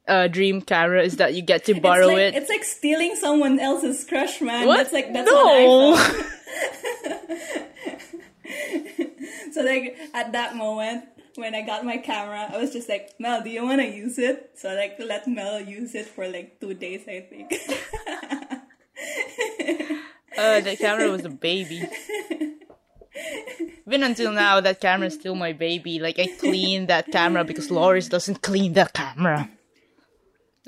[0.06, 3.16] uh, dream camera is that you get to borrow it's like, it It's like stealing
[3.16, 4.66] someone else's crush, man.
[4.66, 4.76] What?
[4.76, 5.96] That's like that's No.
[9.52, 11.04] so like at that moment
[11.36, 14.18] when I got my camera, I was just like, Mel, do you want to use
[14.18, 14.52] it?
[14.54, 17.52] So I, like let Mel use it for like two days, I think.
[20.38, 21.88] uh the camera was a baby
[23.86, 27.70] even until now that camera is still my baby like i clean that camera because
[27.70, 29.48] loris doesn't clean the camera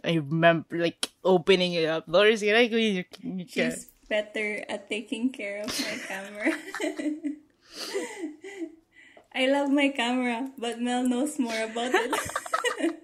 [0.05, 4.65] i remember like opening it up loris can i clean your, your camera She's better
[4.69, 6.53] at taking care of my camera.
[9.35, 13.01] I love my camera, but Mel knows more about it.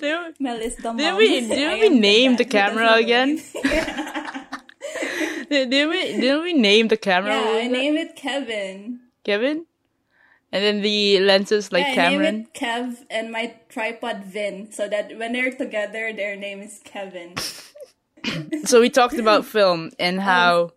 [0.00, 0.96] Did Mel is the mom.
[0.96, 3.40] Did we- did we am the name the camera again?
[3.64, 4.44] yeah,
[5.48, 9.00] did we didn't we name the camera yeah I name it Kevin.
[9.24, 9.66] kevin
[10.52, 15.32] and then the lenses like yeah, cameron Kev and my tripod Vin, so that when
[15.32, 17.34] they're together, their name is Kevin.
[18.64, 20.72] so we talked about film and how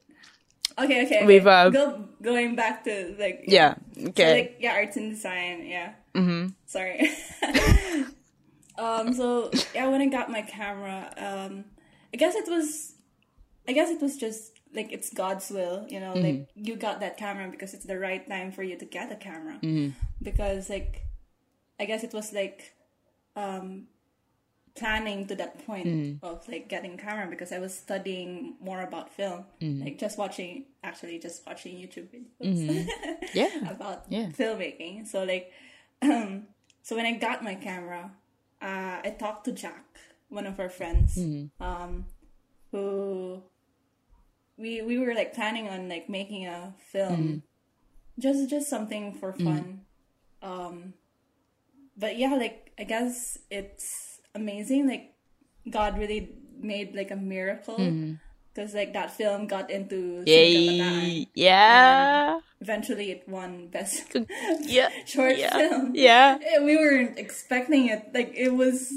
[0.80, 1.18] Okay, okay.
[1.18, 1.26] okay.
[1.26, 5.66] We've, uh, Go, going back to like yeah So, okay like yeah, arts and design.
[5.68, 5.94] Yeah.
[6.16, 6.48] mm-hmm.
[6.66, 7.10] Sorry.
[8.78, 9.14] um.
[9.14, 11.66] So yeah, when I got my camera, um,
[12.14, 12.94] I guess it was,
[13.68, 15.86] I guess it was just like it's God's will.
[15.90, 18.86] You know, like you got that camera because it's the right time for you to
[18.86, 19.60] get a camera.
[20.22, 21.06] Because like,
[21.80, 22.74] I guess it was like,
[23.36, 23.88] um,
[24.74, 25.86] planning to that point
[26.24, 29.46] of like getting camera because I was studying more about film,
[29.84, 32.88] like just watching, actually just watching YouTube videos
[33.34, 34.28] yeah about Yeah.
[34.28, 35.08] filmmaking.
[35.08, 35.52] So like,
[36.02, 36.48] um,
[36.84, 38.12] so when I got my camera,
[38.62, 39.86] uh, I talked to Jack,
[40.30, 41.18] one of our friends,
[41.60, 42.06] um,
[42.72, 43.44] who
[44.62, 47.42] we we were like planning on like making a film,
[48.20, 49.82] just just something for fun.
[50.42, 50.94] Um,
[51.98, 54.88] but yeah, like I guess it's amazing.
[54.88, 55.14] Like
[55.70, 57.78] God really made like a miracle.
[58.54, 61.26] Because like that film got into yay.
[61.34, 62.40] yeah.
[62.60, 64.14] eventually it won best
[64.62, 64.90] yeah.
[65.06, 65.56] short yeah.
[65.56, 65.92] film.
[65.96, 66.38] yeah.
[66.44, 68.12] Eh, We weren't expecting it.
[68.14, 68.92] Like it was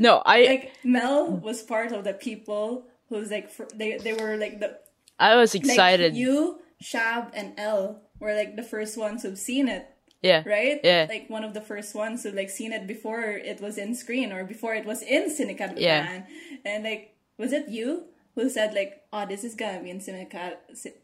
[0.00, 4.36] no i like Mel was part of the people who's like fr- they they were
[4.36, 4.78] like the
[5.18, 9.68] i was like excited you, Shab, and Elle were like the first ones who've seen
[9.68, 9.86] it,
[10.22, 10.80] yeah right?
[10.82, 11.06] Yeah.
[11.08, 14.32] Like one of the first ones who like seen it before it was in screen
[14.32, 16.22] or before it was in Cinecad Yeah.
[16.64, 20.56] And like was it you who said like, oh, this is gonna be in Cinecad,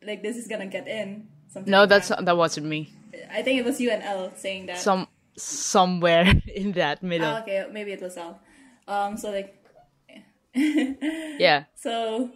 [0.03, 1.29] like this is gonna get in.
[1.53, 2.19] Something no like that's that.
[2.19, 2.93] not, that wasn't me
[3.33, 4.79] I think it was you and Elle saying that.
[4.79, 5.07] some
[5.37, 8.39] somewhere in that middle Ah, okay, maybe it was Elle.
[8.87, 9.58] Um, so like,
[11.39, 12.31] yeah so,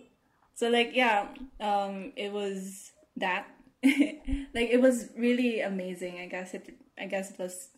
[0.55, 1.29] so like, yeah,
[1.61, 3.47] um, it was that,
[3.85, 6.20] like it was really amazing.
[6.20, 7.68] I guess it I guess it was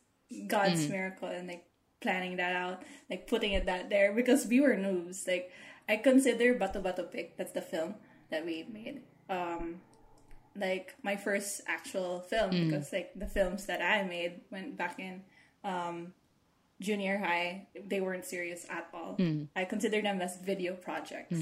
[0.46, 1.64] God's miracle and like
[2.00, 5.26] planning that out, like putting it that there because we were noobs.
[5.26, 5.50] Like
[5.88, 7.94] I consider Bato Bato Pick, that's the film
[8.30, 9.02] that we made.
[9.30, 9.80] Um
[10.56, 15.22] like my first actual film because like the films that I made went back in
[15.64, 16.12] um
[16.80, 19.16] junior high, they weren't serious at all.
[19.56, 21.36] I consider them as video projects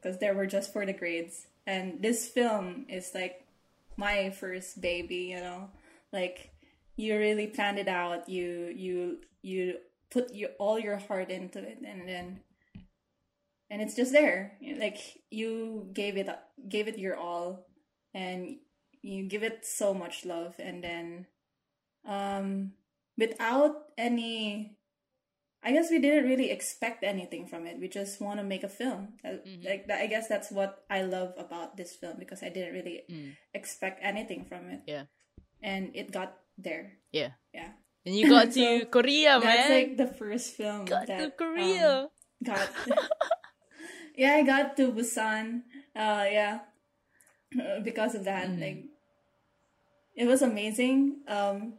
[0.00, 1.46] because they were just for the grades.
[1.66, 3.46] And this film is like
[3.96, 5.70] my first baby, you know,
[6.12, 6.50] like
[6.96, 8.28] you really planned it out.
[8.28, 9.78] You you you
[10.10, 12.40] put your all your heart into it, and then
[13.70, 14.58] and it's just there.
[14.78, 14.98] Like
[15.30, 16.28] you gave it
[16.68, 17.66] gave it your all,
[18.12, 18.56] and
[19.00, 21.26] you give it so much love, and then
[22.06, 22.72] um
[23.16, 24.76] without any
[25.62, 27.78] I guess we didn't really expect anything from it.
[27.78, 29.14] We just want to make a film.
[29.22, 32.74] Uh, Like that, I guess that's what I love about this film because I didn't
[32.74, 33.06] really
[33.54, 35.06] expect anything from it, Yeah.
[35.62, 36.98] and it got there.
[37.14, 37.38] Yeah.
[37.54, 39.70] Yeah, And you got to So, Korea, that's man.
[39.70, 42.10] like the first film got that to um, Korea.
[42.42, 42.66] got.
[44.18, 45.62] yeah, I got to Busan.
[45.94, 46.66] Uh, yeah,
[47.84, 48.90] because of that, like
[50.18, 51.22] it was amazing.
[51.28, 51.74] Um,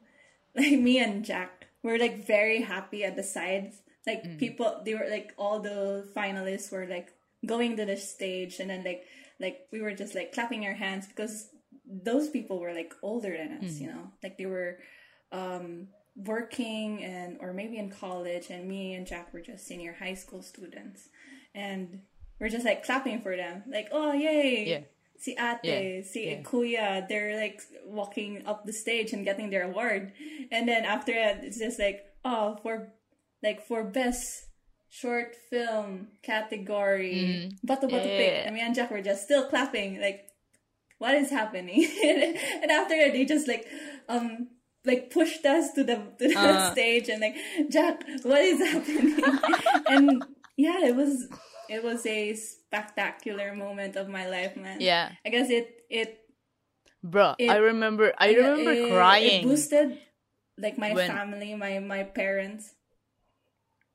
[0.56, 3.82] like me and Jack were like very happy at the sides.
[4.08, 7.14] Like people, they were like all the finalists were like
[7.46, 9.06] going to the stage, and then like
[9.40, 11.50] like we were just like clapping our hands because
[11.86, 14.80] those people were like older than us, you know, like they were
[15.32, 20.14] um working and or maybe in college and me and Jack were just senior high
[20.14, 21.10] school students.
[21.56, 22.02] And
[22.40, 23.64] we're just like clapping for them.
[23.68, 24.66] Like oh yay.
[24.68, 24.80] Yeah.
[25.20, 26.02] Si ate Yeah.
[26.04, 26.42] si Yeah.
[26.44, 30.12] kuya they're like walking up the stage and getting their award
[30.52, 32.90] and then after that it's just like oh for
[33.42, 34.48] like for best
[34.90, 38.18] short film category bato bato Yeah.
[38.18, 40.28] pick and me and Jack were just still clapping like
[41.00, 43.66] what is happening and after that they just like
[44.10, 44.48] um
[44.86, 46.72] like pushed us to the to the Uh.
[46.72, 47.36] stage and like
[47.70, 49.16] Jack what is happening
[49.88, 50.24] and
[50.58, 51.28] yeah it was
[51.70, 55.12] it was a spectacular moment of my life man Yeah.
[55.26, 56.20] I guess it it
[57.04, 59.44] Bro, It- I remember I remember it- crying.
[59.44, 60.00] it boosted
[60.58, 62.74] like my When- family my my parents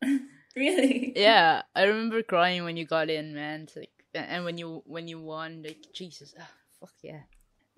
[0.56, 3.62] really yeah, I remember crying when you got in, man.
[3.66, 6.50] It's like and when you when you won, like Jesus, ah,
[6.80, 7.22] fuck yeah.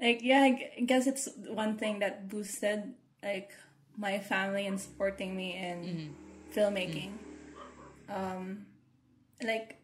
[0.01, 3.53] like yeah I guess it's one thing that boosted like
[3.97, 6.15] my family and supporting me in
[6.55, 7.13] filmmaking
[8.09, 8.65] um
[9.43, 9.77] like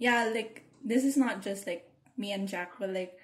[0.00, 3.16] yeah like this is not just like me and jack but like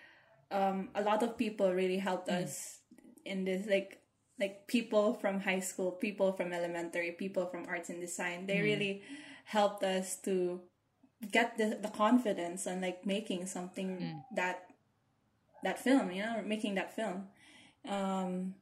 [0.53, 2.79] um a lot of people really helped us
[3.25, 3.99] in this like
[4.39, 9.03] like people from high school people from elementary people from arts and design they really
[9.45, 10.61] helped us to
[11.33, 14.67] get the, the confidence on like making something that
[15.63, 17.29] that film, you know, making that film.
[17.89, 18.55] Um,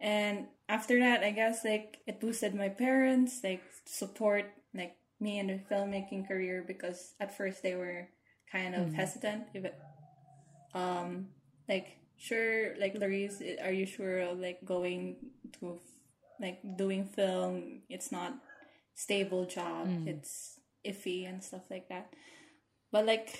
[0.00, 4.46] and after that, I guess like it boosted my parents, like support
[5.20, 8.08] me in the filmmaking career because at first they were
[8.50, 8.94] kind of mm-hmm.
[8.94, 9.44] hesitant.
[9.54, 9.78] If it,
[10.74, 11.28] um,
[11.68, 15.16] like sure, like Laurice, are you sure of like going
[15.60, 15.80] to
[16.40, 17.82] like doing film?
[17.88, 18.34] It's not
[18.94, 19.88] stable job.
[19.88, 20.06] Mm.
[20.06, 22.12] It's iffy and stuff like that.
[22.92, 23.38] But like,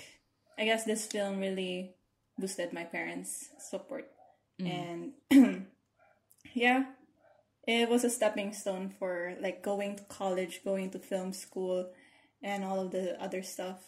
[0.57, 1.95] I guess this film really
[2.37, 4.07] boosted my parents' support,
[4.61, 5.13] mm.
[5.31, 5.65] and
[6.53, 6.85] yeah,
[7.67, 11.91] it was a stepping stone for like going to college, going to film school,
[12.41, 13.83] and all of the other stuff.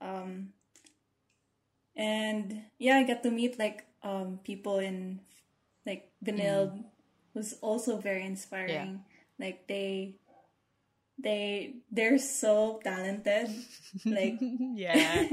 [0.00, 0.50] Um,
[1.96, 5.20] and yeah, I got to meet like um people in
[5.86, 6.84] like Benilde
[7.34, 9.04] was also very inspiring.
[9.40, 10.16] Like they
[11.18, 13.48] they they're so talented.
[14.04, 15.26] Like yeah.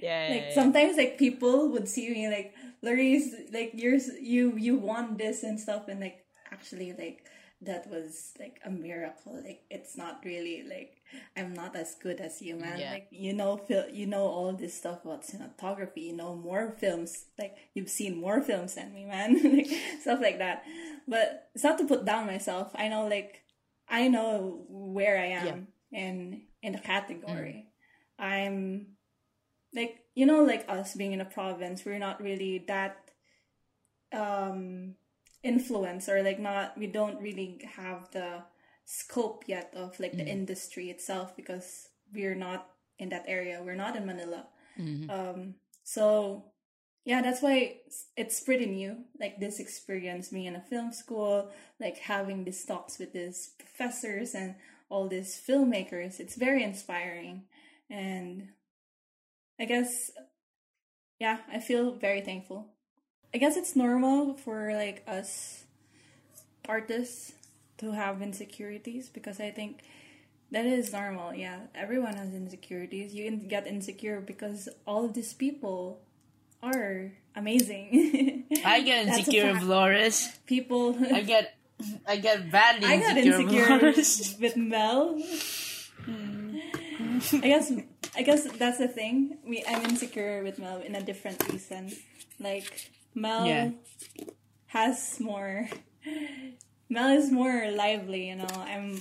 [0.00, 0.28] Yeah.
[0.30, 5.42] like sometimes like people would see me like Laurice like you're you you want this
[5.42, 6.24] and stuff and like
[6.60, 7.24] actually like
[7.62, 9.34] that was like a miracle.
[9.34, 11.02] Like it's not really like
[11.36, 12.78] I'm not as good as you man.
[12.78, 12.92] Yeah.
[12.92, 16.08] like you know fil- you know all this stuff about cinematography.
[16.08, 17.26] You know more films.
[17.38, 19.40] Like you've seen more films than me man.
[19.56, 19.68] Like
[20.00, 20.64] stuff like that.
[21.08, 22.72] But it's not to put down myself.
[22.74, 23.42] I know like
[23.88, 27.66] I know where I am in in the category.
[28.18, 28.96] I'm
[29.74, 33.10] like you know like us being in a province we're not really that
[34.12, 34.96] um
[35.42, 38.42] influence or like not we don't really have the
[38.84, 42.68] scope yet of like the industry itself because we're not
[42.98, 43.62] in that area.
[43.64, 44.46] We're not in manila.
[45.08, 46.44] Um so
[47.04, 51.50] yeah that's why it's, it's pretty new like this experience being in a film school
[51.80, 54.56] like having these talks with these professors and
[54.90, 56.20] all these filmmakers.
[56.20, 57.44] It's very inspiring.
[57.88, 58.48] And
[59.58, 60.10] I guess,
[61.18, 62.74] yeah, I feel very thankful.
[63.32, 65.64] I guess it's normal for like us
[66.68, 67.32] artists
[67.78, 69.82] to have insecurities because I think
[70.50, 71.34] that is normal.
[71.34, 73.14] Yeah, everyone has insecurities.
[73.14, 76.00] You can get insecure because all of these people
[76.62, 78.44] are amazing.
[78.64, 79.62] I get insecure of.
[79.62, 80.28] Loris.
[80.46, 80.96] people.
[81.12, 81.54] I get
[82.06, 85.18] I get badly I got insecure, insecure with Mel.
[86.04, 86.58] Hmm.
[87.34, 87.72] I guess
[88.16, 89.38] I guess that's the thing.
[89.46, 91.92] We I'm insecure with Mel in a different reason.
[92.38, 93.70] Like Mel Yeah.
[94.66, 95.68] has more.
[96.88, 98.48] Mel is more lively, you know.
[98.56, 99.00] I'm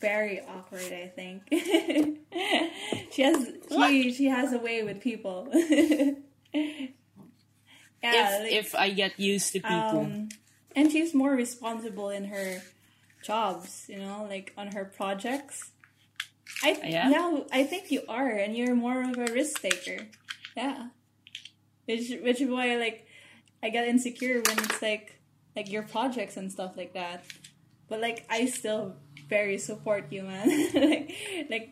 [0.00, 0.92] very awkward.
[0.92, 1.42] I think
[3.12, 5.48] she has she she has a way with people.
[5.54, 6.16] yeah,
[8.02, 10.00] if like- if I get used to people.
[10.00, 10.28] um,
[10.74, 12.62] and she's more responsible in her
[13.22, 15.70] jobs, you know, like on her projects.
[16.62, 17.10] I Yeah?
[17.10, 20.06] yeah, I think you are, and you're more of a risk taker.
[20.56, 20.88] Yeah,
[21.86, 23.05] which which is why like
[23.66, 25.06] I get insecure when it's like
[25.56, 27.24] like your projects and stuff like that.
[27.88, 28.94] But like I still
[29.28, 30.46] very support you, man.
[30.90, 31.04] like
[31.50, 31.66] like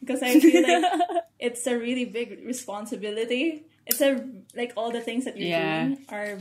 [0.00, 0.84] because I feel like
[1.46, 3.66] it's a really big responsibility.
[3.86, 4.10] It's a
[4.54, 5.84] like all the things that you're Yeah.
[5.88, 6.38] doing are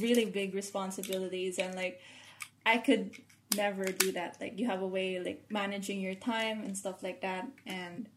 [0.00, 2.00] really big responsibilities, and like
[2.64, 3.10] I could
[3.56, 4.38] never do that.
[4.40, 8.08] Like you have a way like managing your time and stuff like that, and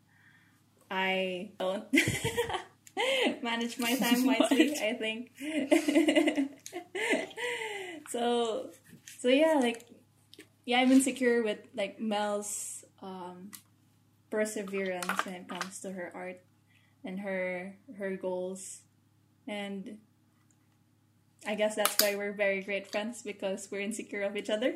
[0.91, 1.85] I don't
[3.41, 4.75] manage my time wisely.
[4.79, 5.31] I think.
[8.09, 8.69] so,
[9.19, 9.85] so yeah, like
[10.65, 13.51] yeah, I'm insecure with like Mel's um,
[14.29, 16.41] perseverance when it comes to her art
[17.03, 18.81] and her her goals,
[19.47, 19.97] and
[21.45, 24.73] I guess that's why we're very great friends because we're insecure of each other.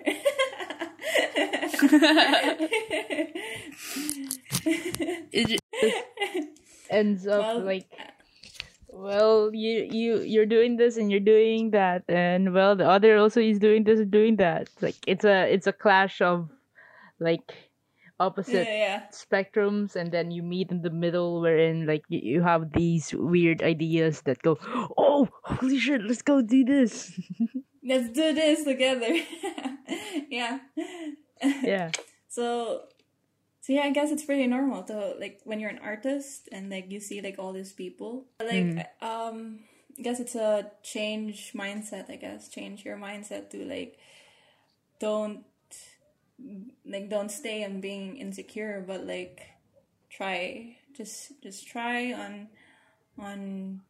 [6.89, 7.89] Ends up Well, like
[8.91, 13.39] well you you you're doing this and you're doing that and well the other also
[13.39, 16.49] is doing this and doing that It's like it's a it's a clash of
[17.19, 19.03] like yeah, opposite yeah.
[19.11, 23.61] spectrums and then you meet in the middle wherein like you, you have these weird
[23.61, 24.57] ideas that go
[24.97, 27.13] oh holy shit let's go do this
[27.83, 29.07] Let's do this together.
[30.29, 30.59] yeah.
[31.63, 31.91] yeah
[32.27, 32.83] So,
[33.69, 36.89] so yeah, I guess it's pretty normal to like when you're an artist and like
[36.91, 38.25] you see like all these people.
[38.39, 39.59] Like, um,
[39.95, 42.09] I guess it's a change mindset.
[42.09, 43.99] I guess change your mindset to like
[44.97, 45.45] don't
[46.83, 49.45] like don't stay on being insecure, but like
[50.09, 52.47] try just just try on
[53.19, 53.81] on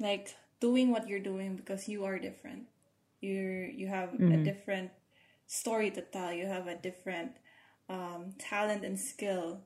[0.00, 2.62] like doing what you're doing because you are different.
[3.20, 4.90] You're you have a different
[5.48, 6.32] story to tell.
[6.32, 7.32] You have a different
[7.92, 9.60] um, talent and skill.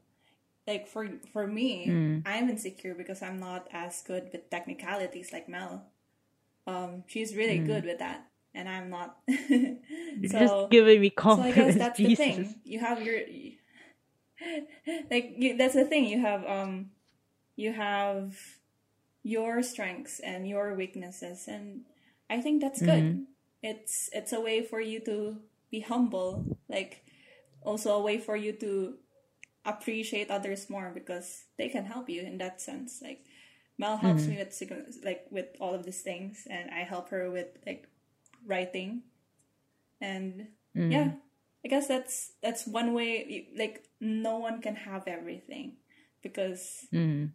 [0.66, 1.86] Like for for me,
[2.26, 5.84] I'm insecure because I'm not as good with technicalities like Mel.
[6.66, 9.18] Um, she's really good with that, and I'm not.
[9.28, 12.56] you're so, just giving me so I confidence guess that's the thing.
[12.64, 13.20] You have your
[15.08, 16.06] like you, that's the thing.
[16.06, 16.90] You have um,
[17.54, 18.36] you have
[19.22, 21.82] your strengths and your weaknesses, and
[22.28, 23.26] I think that's good.
[23.62, 25.36] It's it's a way for you to
[25.70, 27.04] be humble, like
[27.62, 28.94] also a way for you to
[29.64, 33.00] appreciate others more because they can help you in that sense.
[33.02, 33.24] Like
[33.78, 34.30] Mel helps mm-hmm.
[34.32, 37.88] me with like with all of these things, and I help her with like
[38.46, 39.02] writing,
[40.00, 40.92] and mm.
[40.92, 41.12] yeah,
[41.64, 43.48] I guess that's that's one way.
[43.56, 45.76] Like no one can have everything
[46.22, 47.32] because Mm.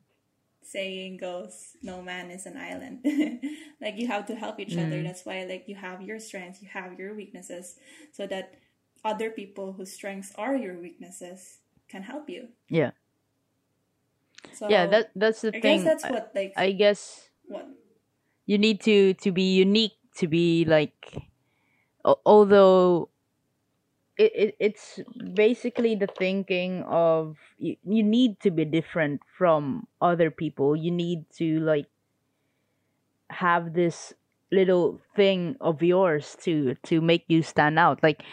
[0.64, 3.02] saying goes, no man is an island.
[3.82, 4.98] like you have to help each other.
[4.98, 5.04] Mm.
[5.04, 7.76] That's why like you have your strengths, you have your weaknesses,
[8.12, 8.56] so that
[9.04, 12.50] other people whose strengths are your weaknesses can help you.
[12.70, 12.92] yeah.
[14.54, 15.82] So yeah that that's the I thing.
[15.82, 17.68] I guess that's what like I guess what
[18.46, 21.16] you need to to be unique to be like
[22.26, 23.10] although
[24.18, 25.00] it, it it's
[25.34, 30.76] basically the thinking of you, you need to be different from other people.
[30.76, 31.88] You need to like
[33.30, 34.14] have this
[34.52, 38.04] little thing of yours to to make you stand out.
[38.04, 38.24] Like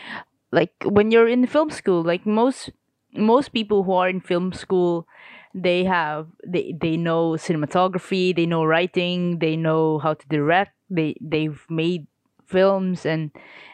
[0.53, 2.71] like when you're in film school like most
[3.15, 5.07] most people who are in film school
[5.55, 11.17] they have they they know cinematography they know writing they know how to direct they
[11.21, 12.07] they've made
[12.47, 13.31] films and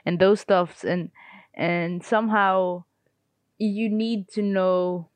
[0.07, 1.11] and those stuffs and
[1.55, 2.83] and somehow
[3.59, 5.09] you need to know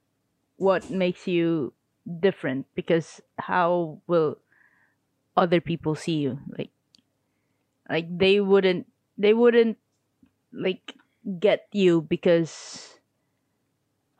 [0.56, 1.72] what makes you
[2.20, 4.38] different because how will
[5.36, 6.38] other people see you?
[6.58, 6.70] Like
[7.88, 8.86] like they wouldn't
[9.16, 9.78] they wouldn't
[10.52, 10.94] like
[11.28, 12.98] get you because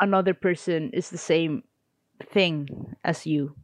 [0.00, 1.62] another person is the same
[2.32, 3.54] thing as you.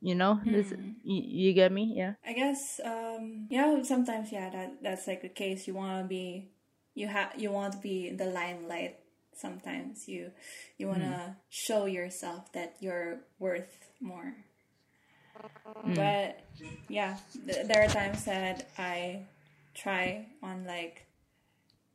[0.00, 0.90] You know, this, Hmm.
[1.02, 1.92] you, you get me?
[1.96, 2.14] Yeah.
[2.26, 5.66] I guess um yeah sometimes yeah that that's like the case.
[5.66, 6.48] You want to be
[6.94, 8.98] you have you want to be in the limelight
[9.34, 10.08] sometimes.
[10.08, 10.32] You
[10.78, 14.34] you want to show yourself that you're worth more.
[15.84, 16.40] But
[16.88, 19.22] yeah th- there are times that I
[19.74, 21.06] try on like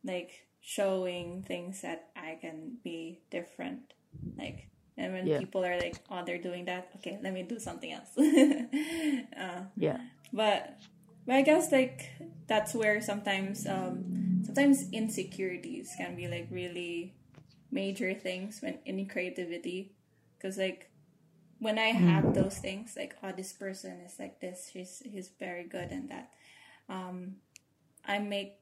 [0.03, 3.93] like showing things that I can be different
[4.37, 5.39] like and when Yeah.
[5.39, 9.97] people are like oh they're doing that okay let me do something else uh, Yeah.
[10.33, 10.77] but
[11.25, 12.11] but I guess like
[12.47, 17.13] that's where sometimes um sometimes insecurities can be like really
[17.71, 19.93] major things when in creativity
[20.37, 20.89] because like
[21.59, 25.63] when I have those things like oh this person is like this he's he's very
[25.65, 26.31] good in that
[26.89, 27.35] um
[28.05, 28.58] I make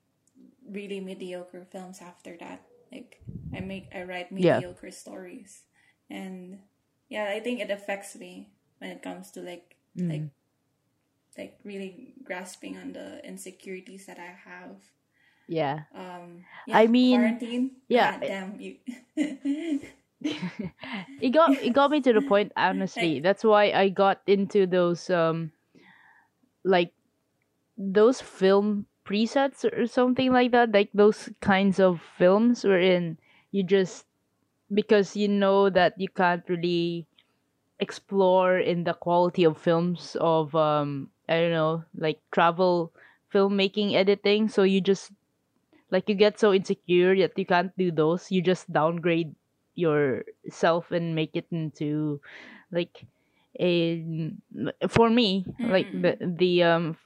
[0.69, 2.61] really mediocre films after that
[2.91, 3.21] like
[3.55, 4.59] I make I write Yeah.
[4.59, 5.63] mediocre stories
[6.09, 6.59] and
[7.09, 10.29] yeah I think it affects me when it comes to like like
[11.37, 14.77] like really grasping on the insecurities that I have.
[15.47, 15.85] Yeah.
[15.93, 17.71] Um, I mean, quarantine.
[17.87, 18.17] yeah.
[18.19, 18.75] God damn you.
[20.21, 25.09] it got it got me to the point honestly that's why i got into those
[25.11, 25.51] um
[26.65, 26.91] like
[27.77, 33.17] those film presets or something like that like those kinds of films wherein
[33.51, 34.05] you just
[34.73, 37.07] because you know that you can't really
[37.79, 42.93] explore in the quality of films of um i don't know like travel
[43.33, 45.11] filmmaking editing so you just
[45.91, 48.31] like you get so insecure that you can't do those.
[48.31, 49.35] You just downgrade
[49.75, 52.19] yourself and make it into
[52.71, 53.05] like
[53.59, 54.03] a
[54.89, 56.97] for me like the the um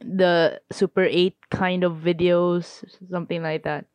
[0.00, 3.86] the super 8 kind of videos something like that.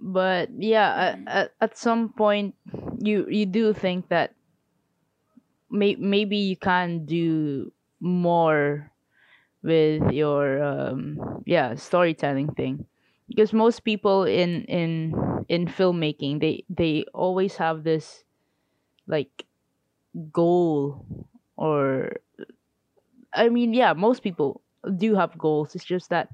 [0.00, 2.54] But yeah at, at, at some point
[2.98, 4.34] you you do think that
[5.70, 8.90] may, maybe you can do more
[9.62, 12.86] with your um yeah storytelling thing.
[13.28, 15.12] Because most people in in
[15.48, 18.24] in filmmaking they they always have this
[19.06, 19.46] like
[20.32, 21.04] goal
[21.56, 22.12] or
[23.34, 24.62] i mean yeah most people
[24.98, 25.74] do have goals.
[25.74, 26.28] It's just that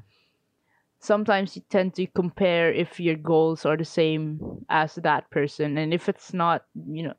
[0.98, 5.78] sometimes you tend to compare if your goals are the same as that person.
[5.78, 7.14] And if it's not you know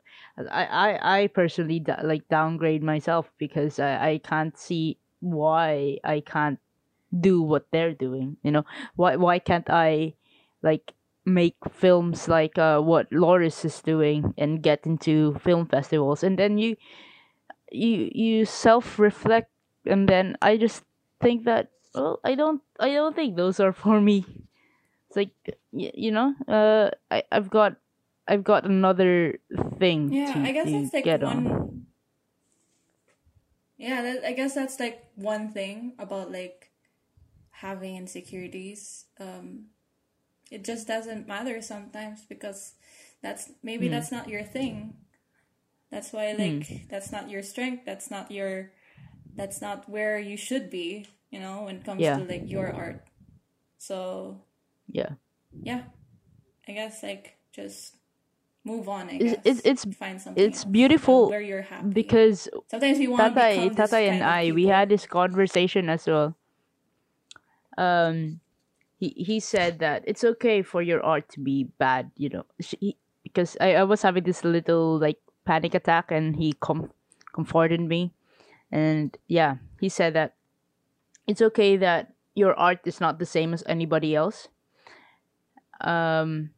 [0.52, 6.60] i i, I personally like downgrade myself because I, I can't see why i can't
[7.20, 8.66] do what they're doing you know?
[8.96, 10.16] Why why can't i
[10.64, 10.94] like
[11.26, 16.24] make films like uh what loris is doing and get into film festivals?
[16.24, 16.78] And then you
[17.72, 19.51] you you self reflect
[19.86, 20.84] and then i just
[21.22, 24.26] think that well i don't i don't think those are for me
[25.08, 25.34] it's like
[25.72, 27.78] you know uh i i've got
[28.28, 29.40] i've got another
[29.80, 31.48] thing yeah, to, I guess that's like get one.
[31.48, 31.86] on
[33.78, 36.72] Yeah, that, I guess that's like one thing about like
[37.52, 39.08] having insecurities.
[39.20, 39.70] Um,
[40.52, 42.76] it just doesn't matter sometimes because
[43.22, 43.90] that's maybe Hmm.
[43.90, 45.06] that's not your thing.
[45.92, 47.86] That's why like that's not your strength.
[47.86, 48.74] That's not your.
[49.36, 51.06] That's not where you should be.
[51.32, 52.18] You know, when it comes Yeah.
[52.18, 53.08] to like your art.
[53.78, 54.38] So
[54.92, 55.16] yeah
[55.64, 55.84] yeah,
[56.68, 57.96] I guess like just
[58.64, 59.10] move on.
[59.10, 60.44] I It's- guess it's- it's- find something.
[60.44, 61.90] it's beautiful where you're happy.
[61.90, 66.06] because Sometimes we want to this Tatay kind and I, we had this conversation as
[66.08, 66.36] well.
[67.78, 68.40] Um,
[69.00, 72.96] he he said that it's okay for your art to be bad, you know, he,
[73.24, 76.92] because I, I was having this little like panic attack, and he com-
[77.34, 78.14] comforted me,
[78.72, 80.36] and yeah, he said that
[81.28, 84.48] it's okay that your art is not the same as anybody else.
[85.82, 86.52] Um,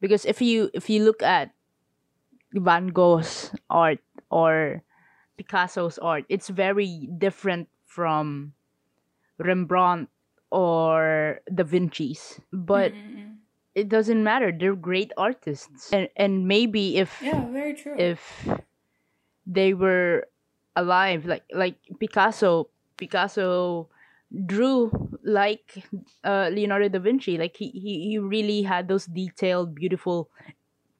[0.00, 1.52] because if you if you look at
[2.54, 4.82] Van Gogh's art or
[5.38, 6.24] Picasso's art.
[6.28, 8.52] It's very different from
[9.38, 10.10] Rembrandt
[10.50, 12.40] or Da Vinci's.
[12.52, 12.92] But
[13.74, 14.50] it doesn't matter.
[14.52, 15.92] They're great artists.
[15.92, 17.96] And and maybe if Yeah, very true.
[17.96, 18.20] if
[19.46, 20.26] they were
[20.78, 23.88] alive like like Picasso Picasso
[24.46, 24.90] drew
[25.24, 25.84] like
[26.24, 27.38] uh, Leonardo da Vinci.
[27.38, 30.30] Like he, he he really had those detailed beautiful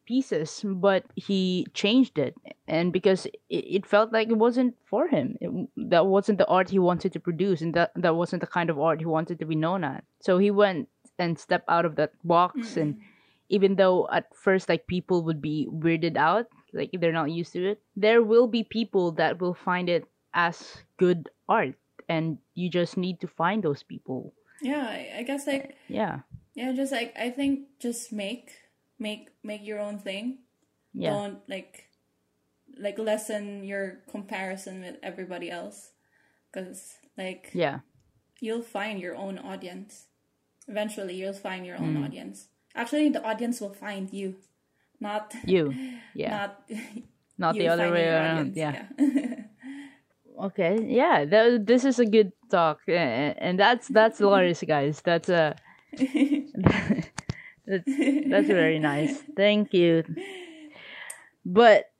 [0.07, 2.35] pieces but he changed it.
[2.67, 5.37] And because it, it felt like it wasn't for him.
[5.41, 5.51] It,
[5.91, 8.81] that wasn't the art he wanted to produce and that that wasn't the kind of
[8.81, 10.05] art he wanted to be known at.
[10.21, 13.01] So he went and stepped out of that box and
[13.49, 17.65] even though at first like people would be weirded out like they're not used to
[17.71, 20.05] it there will be people that will find it
[20.35, 21.75] as good art
[22.09, 26.21] and you just need to find those people yeah, I, I guess like yeah
[26.55, 28.51] yeah, just like I think just make
[28.99, 30.39] make make your own thing.
[30.95, 31.87] yeah Don't like
[32.79, 35.91] like lessen your comparison with everybody else
[36.51, 37.81] because like Yeah.
[38.41, 40.07] you'll find your own audience
[40.67, 42.05] eventually you'll find your own Mm.
[42.05, 44.37] audience actually the audience will find you
[45.01, 45.75] not You.
[46.15, 46.31] Yeah.
[46.31, 46.63] not
[47.39, 48.57] Not the other way around.
[48.57, 48.57] audience.
[48.57, 48.87] Yeah.
[50.41, 50.85] Okay.
[50.87, 51.25] Yeah.
[51.25, 55.01] That, this is a good talk, and that's that's Loris, guys.
[55.05, 55.55] That's uh
[57.67, 59.23] that's that's very nice.
[59.37, 60.05] Thank you.
[61.45, 61.91] But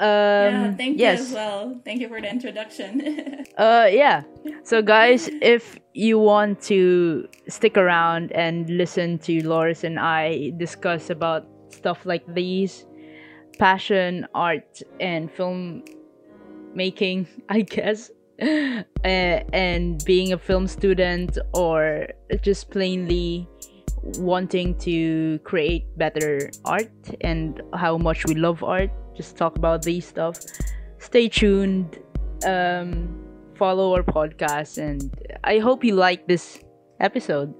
[0.00, 1.20] yeah um thank you yes.
[1.20, 4.22] as well thank you for the introduction Uh, yeah.
[4.64, 11.10] So, guys, if you want to stick around and listen to Loris and I discuss
[11.10, 12.86] about stuff like these,
[13.58, 15.84] passion, art, and film
[16.74, 18.10] making, I guess,
[18.40, 22.08] uh, and being a film student, or
[22.42, 23.48] just plainly
[24.18, 30.06] wanting to create better art and how much we love art, just talk about these
[30.06, 30.38] stuff.
[30.98, 31.98] Stay tuned.
[32.44, 33.22] Um,
[33.54, 35.14] follow our podcast, and
[35.44, 36.58] I hope you like this
[36.98, 37.54] episode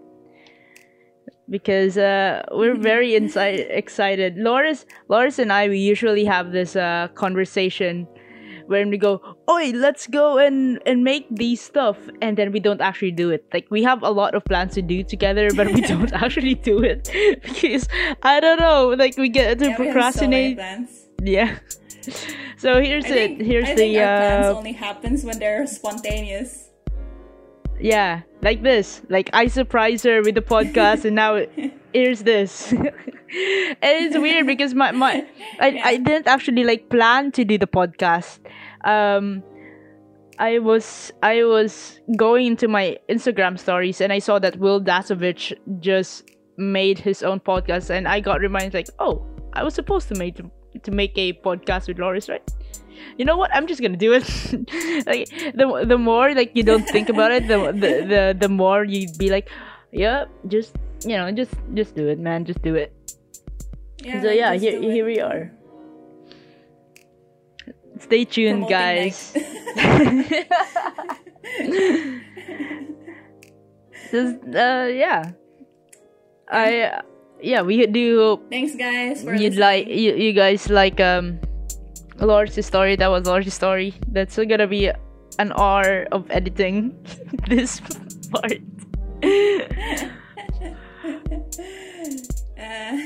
[1.53, 4.36] because uh, we're very inside excited.
[4.38, 8.09] Loris, Loris, and I we usually have this uh, conversation
[8.66, 12.80] when we go, "Oi, let's go and and make these stuff," and then we don't
[12.80, 13.44] actually do it.
[13.53, 16.82] Like we have a lot of plans to do together, but we don't actually do
[16.82, 17.11] it
[17.42, 17.86] because
[18.22, 18.88] I don't know.
[18.96, 20.57] Like we get to Yeah, we have so many procrastinate.
[20.57, 21.07] plans.
[21.22, 21.59] Yeah.
[22.57, 23.12] So here's I it.
[23.14, 26.68] think, Here's I the think our plans uh, only happens when they're spontaneous
[27.80, 29.03] yeah, like this.
[29.09, 31.40] Like I surprised her with the podcast, and now
[31.95, 32.72] here's this.
[32.72, 32.93] and
[33.82, 35.26] it's weird because my my
[35.61, 38.40] I, I didn't actually like plan to do the podcast.
[38.84, 39.43] Um,
[40.38, 45.53] I was I was going into my Instagram stories and I saw that Will Dasovich
[45.80, 50.14] just made his own podcast, and I got reminded like, oh, I was supposed to
[50.16, 50.40] make
[50.82, 52.43] to make a podcast with Loris, right?
[53.18, 53.55] You know what?
[53.55, 54.24] I'm just gonna do it.
[55.07, 58.84] like the the more like you don't think about it, the the the, the more
[58.84, 59.49] you'd be like,
[59.93, 62.93] yeah, just you know, just just do it, man, just do it.
[64.03, 65.51] yeah so yeah, here here we are.
[68.01, 69.32] Stay tuned, Promoting guys.
[74.11, 75.32] Just uh, yeah.
[76.49, 77.01] I
[77.40, 79.61] yeah, we do hope thanks guys for you'd listening.
[79.61, 81.40] like you, you guys like um
[82.22, 82.96] Lord's story.
[82.96, 83.94] That was Lord's story.
[84.08, 84.90] That's gonna be
[85.38, 86.94] an hour of editing
[87.48, 87.80] this
[88.30, 88.58] part.
[89.22, 89.78] Uh,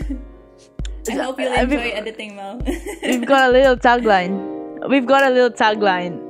[1.08, 2.60] I hope you'll enjoy we've- editing, Mel.
[3.02, 4.88] We've got a little tagline.
[4.88, 6.20] We've got a little tagline,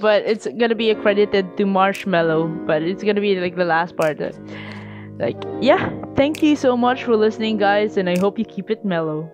[0.00, 2.48] but it's gonna be accredited to Marshmallow.
[2.66, 4.18] But it's gonna be like the last part.
[5.18, 5.90] Like, yeah.
[6.16, 9.30] Thank you so much for listening, guys, and I hope you keep it mellow.